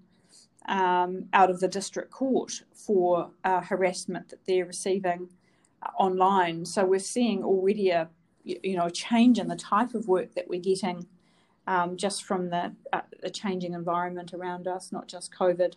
um, 0.66 1.26
out 1.35 1.50
of 1.50 1.61
the 1.61 1.68
district 1.68 2.11
court 2.11 2.62
for 2.72 3.31
uh, 3.44 3.61
harassment 3.61 4.31
that 4.31 4.44
they're 4.46 4.64
receiving 4.64 5.28
uh, 5.83 5.90
online. 5.98 6.64
So 6.64 6.87
we're 6.87 7.00
seeing 7.00 7.44
already 7.44 7.90
a 7.90 8.09
you 8.62 8.76
know 8.76 8.87
a 8.87 8.90
change 8.90 9.38
in 9.38 9.48
the 9.48 9.56
type 9.56 9.94
of 9.94 10.08
work 10.08 10.34
that 10.34 10.48
we're 10.48 10.61
getting 10.61 11.06
um, 11.68 11.98
just 11.98 12.24
from 12.24 12.48
the, 12.48 12.72
uh, 12.94 13.02
the 13.20 13.28
changing 13.28 13.74
environment 13.74 14.32
around 14.32 14.66
us, 14.66 14.90
not 14.90 15.06
just 15.06 15.34
COVID. 15.34 15.74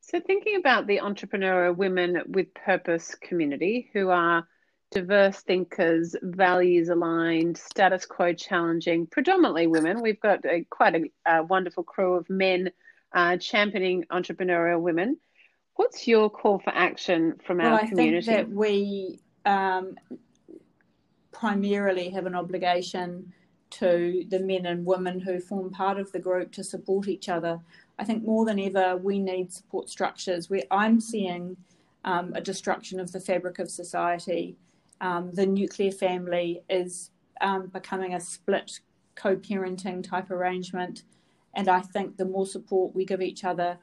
So, 0.00 0.20
thinking 0.20 0.56
about 0.56 0.88
the 0.88 0.98
entrepreneurial 0.98 1.76
women 1.76 2.22
with 2.26 2.52
purpose 2.54 3.14
community 3.14 3.90
who 3.92 4.10
are 4.10 4.46
diverse 4.90 5.40
thinkers, 5.42 6.16
values 6.22 6.88
aligned, 6.88 7.56
status 7.58 8.06
quo 8.06 8.32
challenging, 8.32 9.06
predominantly 9.06 9.68
women. 9.68 10.02
We've 10.02 10.20
got 10.20 10.44
a, 10.44 10.66
quite 10.68 10.96
a, 10.96 11.02
a, 11.26 11.42
wonderful 11.44 11.84
crew 11.84 12.14
of 12.14 12.28
men 12.28 12.70
uh, 13.12 13.36
championing 13.36 14.04
entrepreneurial 14.10 14.80
women. 14.80 15.18
What's 15.76 16.06
your 16.08 16.30
call 16.30 16.58
for 16.58 16.72
action 16.74 17.38
from 17.46 17.58
well, 17.58 17.74
our 17.74 17.80
I 17.80 17.86
community? 17.86 18.30
I 18.30 18.36
think 18.36 18.48
that 18.48 18.54
we 18.54 19.20
um, 19.44 19.96
primarily 21.32 22.10
have 22.10 22.26
an 22.26 22.34
obligation 22.34 23.32
to 23.68 24.24
the 24.28 24.40
men 24.40 24.66
and 24.66 24.86
women 24.86 25.20
who 25.20 25.38
form 25.38 25.70
part 25.70 25.98
of 25.98 26.10
the 26.12 26.18
group 26.18 26.52
to 26.52 26.64
support 26.64 27.08
each 27.08 27.28
other. 27.28 27.60
I 27.98 28.04
think 28.04 28.24
more 28.24 28.44
than 28.44 28.58
ever, 28.58 28.96
we 28.96 29.18
need 29.18 29.52
support 29.52 29.88
structures. 29.88 30.48
Where 30.48 30.62
I'm 30.70 31.00
seeing 31.00 31.56
um, 32.04 32.32
a 32.34 32.40
destruction 32.40 33.00
of 33.00 33.12
the 33.12 33.20
fabric 33.20 33.58
of 33.58 33.70
society 33.70 34.56
um, 35.00 35.30
the 35.32 35.46
nuclear 35.46 35.90
family 35.90 36.62
is 36.70 37.10
um, 37.40 37.66
becoming 37.66 38.14
a 38.14 38.20
split 38.20 38.80
co 39.14 39.36
parenting 39.36 40.02
type 40.02 40.30
arrangement. 40.30 41.02
And 41.54 41.68
I 41.68 41.80
think 41.80 42.16
the 42.16 42.24
more 42.24 42.46
support 42.46 42.94
we 42.94 43.04
give 43.04 43.22
each 43.22 43.44
other, 43.44 43.78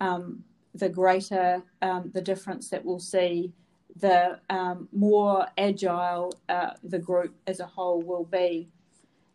um, 0.00 0.44
the 0.78 0.88
greater 0.88 1.62
um, 1.82 2.10
the 2.14 2.20
difference 2.20 2.70
that 2.70 2.84
we'll 2.84 2.98
see, 2.98 3.52
the 3.96 4.40
um, 4.50 4.88
more 4.92 5.46
agile 5.56 6.32
uh, 6.48 6.70
the 6.82 6.98
group 6.98 7.34
as 7.46 7.60
a 7.60 7.66
whole 7.66 8.02
will 8.02 8.24
be. 8.24 8.68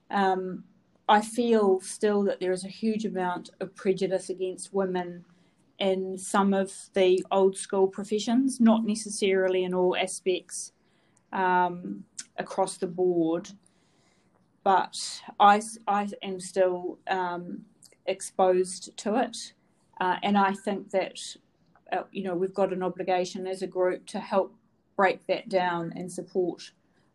Um, 0.09 0.63
I 1.09 1.21
feel 1.21 1.81
still 1.81 2.23
that 2.23 2.39
there 2.39 2.51
is 2.51 2.63
a 2.63 2.69
huge 2.69 3.05
amount 3.05 3.49
of 3.59 3.75
prejudice 3.75 4.29
against 4.29 4.73
women 4.73 5.25
in 5.79 6.17
some 6.17 6.53
of 6.53 6.71
the 6.93 7.25
old 7.29 7.57
school 7.57 7.87
professions, 7.87 8.61
not 8.61 8.85
necessarily 8.85 9.63
in 9.63 9.73
all 9.73 9.97
aspects 9.97 10.71
um, 11.33 12.05
across 12.37 12.77
the 12.77 12.87
board. 12.87 13.49
But 14.63 15.21
I, 15.39 15.61
I 15.87 16.07
am 16.21 16.39
still 16.39 16.99
um, 17.07 17.65
exposed 18.05 18.95
to 18.97 19.15
it. 19.15 19.53
Uh, 20.03 20.17
and 20.21 20.37
I 20.37 20.51
think 20.51 20.89
that, 20.89 21.17
uh, 21.93 22.03
you 22.11 22.25
know, 22.25 22.35
we've 22.35 22.53
got 22.53 22.73
an 22.73 22.83
obligation 22.83 23.47
as 23.47 23.61
a 23.61 23.67
group 23.67 24.05
to 24.07 24.19
help 24.19 24.53
break 24.97 25.25
that 25.27 25.47
down 25.47 25.93
and 25.95 26.11
support 26.11 26.71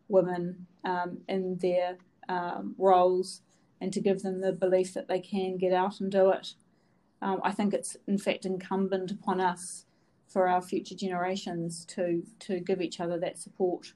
women 0.07 0.65
um, 0.85 1.19
in 1.27 1.59
their 1.59 1.97
um, 2.29 2.73
roles 2.79 3.43
and 3.79 3.93
to 3.93 4.01
give 4.01 4.23
them 4.23 4.41
the 4.41 4.53
belief 4.53 4.95
that 4.95 5.07
they 5.07 5.19
can 5.19 5.55
get 5.55 5.71
out 5.71 5.99
and 5.99 6.11
do 6.11 6.31
it. 6.31 6.55
Um, 7.21 7.39
I 7.43 7.51
think 7.51 7.75
it's 7.75 7.95
in 8.07 8.17
fact 8.17 8.47
incumbent 8.47 9.11
upon 9.11 9.39
us 9.39 9.85
for 10.27 10.47
our 10.47 10.61
future 10.61 10.95
generations 10.95 11.85
to 11.93 12.23
to 12.39 12.59
give 12.59 12.81
each 12.81 12.99
other 12.99 13.19
that 13.19 13.37
support 13.37 13.93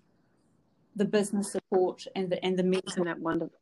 the 0.96 1.06
business 1.06 1.52
support 1.52 2.06
and 2.16 2.30
the 2.30 2.44
and 2.46 2.60
the 2.60 2.64
mental 2.64 2.94
and 2.98 3.08
that 3.08 3.20
wonderful 3.20 3.58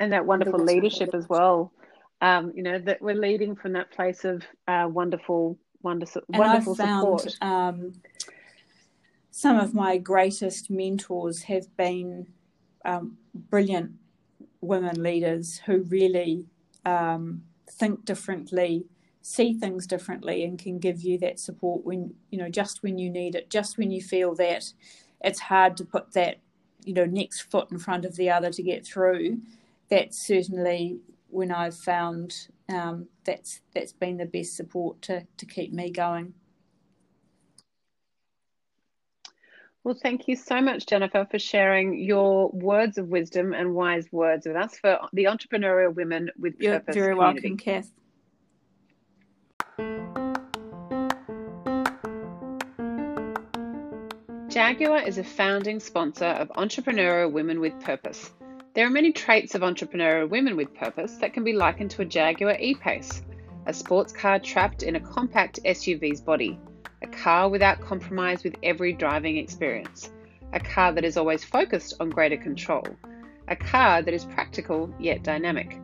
and 0.00 0.12
that 0.12 0.24
wonderful 0.24 0.60
leadership 0.60 1.10
as 1.14 1.28
well. 1.28 1.72
Um, 2.22 2.52
you 2.54 2.62
know 2.62 2.78
that 2.78 3.02
we're 3.02 3.14
leading 3.14 3.54
from 3.54 3.72
that 3.74 3.90
place 3.90 4.24
of 4.24 4.42
uh, 4.68 4.88
wonderful, 4.90 5.58
wonderful, 5.82 6.22
and 6.28 6.38
wonderful 6.38 6.72
I've 6.72 6.78
found, 6.78 7.20
support. 7.20 7.36
Um, 7.42 7.92
some 9.30 9.58
of 9.58 9.74
my 9.74 9.98
greatest 9.98 10.70
mentors 10.70 11.42
have 11.42 11.76
been 11.76 12.26
um, 12.86 13.18
brilliant 13.34 13.92
women 14.62 15.02
leaders 15.02 15.60
who 15.66 15.82
really 15.82 16.46
um, 16.86 17.42
think 17.68 18.06
differently, 18.06 18.86
see 19.20 19.52
things 19.52 19.86
differently, 19.86 20.44
and 20.44 20.58
can 20.58 20.78
give 20.78 21.02
you 21.02 21.18
that 21.18 21.38
support 21.38 21.84
when 21.84 22.14
you 22.30 22.38
know 22.38 22.48
just 22.48 22.82
when 22.82 22.98
you 22.98 23.10
need 23.10 23.34
it, 23.34 23.50
just 23.50 23.76
when 23.76 23.90
you 23.90 24.00
feel 24.00 24.34
that 24.36 24.72
it's 25.22 25.40
hard 25.40 25.76
to 25.76 25.84
put 25.84 26.12
that 26.14 26.38
you 26.84 26.94
know 26.94 27.04
next 27.04 27.42
foot 27.42 27.70
in 27.70 27.78
front 27.78 28.06
of 28.06 28.16
the 28.16 28.30
other 28.30 28.50
to 28.50 28.62
get 28.62 28.86
through. 28.86 29.38
That's 29.90 30.26
certainly 30.26 30.98
when 31.28 31.50
I've 31.50 31.76
found 31.76 32.48
um, 32.68 33.08
that's 33.24 33.60
that's 33.74 33.92
been 33.92 34.16
the 34.16 34.26
best 34.26 34.56
support 34.56 35.02
to 35.02 35.26
to 35.36 35.46
keep 35.46 35.72
me 35.72 35.90
going. 35.90 36.34
Well, 39.84 39.94
thank 39.94 40.26
you 40.26 40.34
so 40.34 40.60
much, 40.60 40.86
Jennifer, 40.86 41.28
for 41.30 41.38
sharing 41.38 41.96
your 41.96 42.50
words 42.50 42.98
of 42.98 43.06
wisdom 43.06 43.54
and 43.54 43.72
wise 43.72 44.10
words 44.10 44.44
with 44.44 44.56
us 44.56 44.76
for 44.76 44.98
the 45.12 45.24
entrepreneurial 45.26 45.94
women 45.94 46.28
with 46.36 46.58
purpose. 46.58 46.96
You're 46.96 47.04
very 47.04 47.14
community. 47.14 47.50
welcome, 47.50 47.56
Kath. 47.56 47.92
Jaguar 54.48 55.06
is 55.06 55.18
a 55.18 55.22
founding 55.22 55.78
sponsor 55.78 56.24
of 56.24 56.48
Entrepreneurial 56.56 57.30
Women 57.30 57.60
with 57.60 57.78
Purpose. 57.80 58.32
There 58.76 58.86
are 58.86 58.90
many 58.90 59.10
traits 59.10 59.54
of 59.54 59.62
entrepreneurial 59.62 60.28
women 60.28 60.54
with 60.54 60.74
purpose 60.74 61.16
that 61.16 61.32
can 61.32 61.44
be 61.44 61.54
likened 61.54 61.92
to 61.92 62.02
a 62.02 62.04
Jaguar 62.04 62.58
E 62.60 62.74
Pace, 62.74 63.22
a 63.64 63.72
sports 63.72 64.12
car 64.12 64.38
trapped 64.38 64.82
in 64.82 64.96
a 64.96 65.00
compact 65.00 65.58
SUV's 65.64 66.20
body, 66.20 66.60
a 67.00 67.06
car 67.06 67.48
without 67.48 67.80
compromise 67.80 68.44
with 68.44 68.54
every 68.62 68.92
driving 68.92 69.38
experience, 69.38 70.10
a 70.52 70.60
car 70.60 70.92
that 70.92 71.06
is 71.06 71.16
always 71.16 71.42
focused 71.42 71.94
on 72.00 72.10
greater 72.10 72.36
control, 72.36 72.86
a 73.48 73.56
car 73.56 74.02
that 74.02 74.12
is 74.12 74.26
practical 74.26 74.94
yet 75.00 75.22
dynamic. 75.22 75.80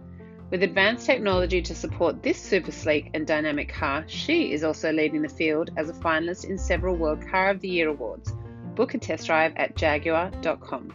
With 0.51 0.63
advanced 0.63 1.07
technology 1.07 1.63
to 1.63 1.75
support 1.75 2.23
this 2.23 2.39
super 2.39 2.73
sleek 2.73 3.09
and 3.15 3.27
dynamic 3.27 3.71
car, 3.73 4.05
she 4.07 4.53
is 4.53 4.65
also 4.65 4.93
leading 4.93 5.23
the 5.23 5.31
field 5.31 5.71
as 5.79 5.89
a 5.89 5.95
finalist 5.95 6.45
in 6.45 6.59
several 6.59 6.97
World 6.97 7.27
Car 7.27 7.49
of 7.49 7.61
the 7.61 7.71
Year 7.71 7.89
awards. 7.89 8.35
Book 8.75 8.93
a 8.93 8.99
test 8.99 9.29
drive 9.29 9.55
at 9.57 9.77
jaguar.com. 9.77 10.93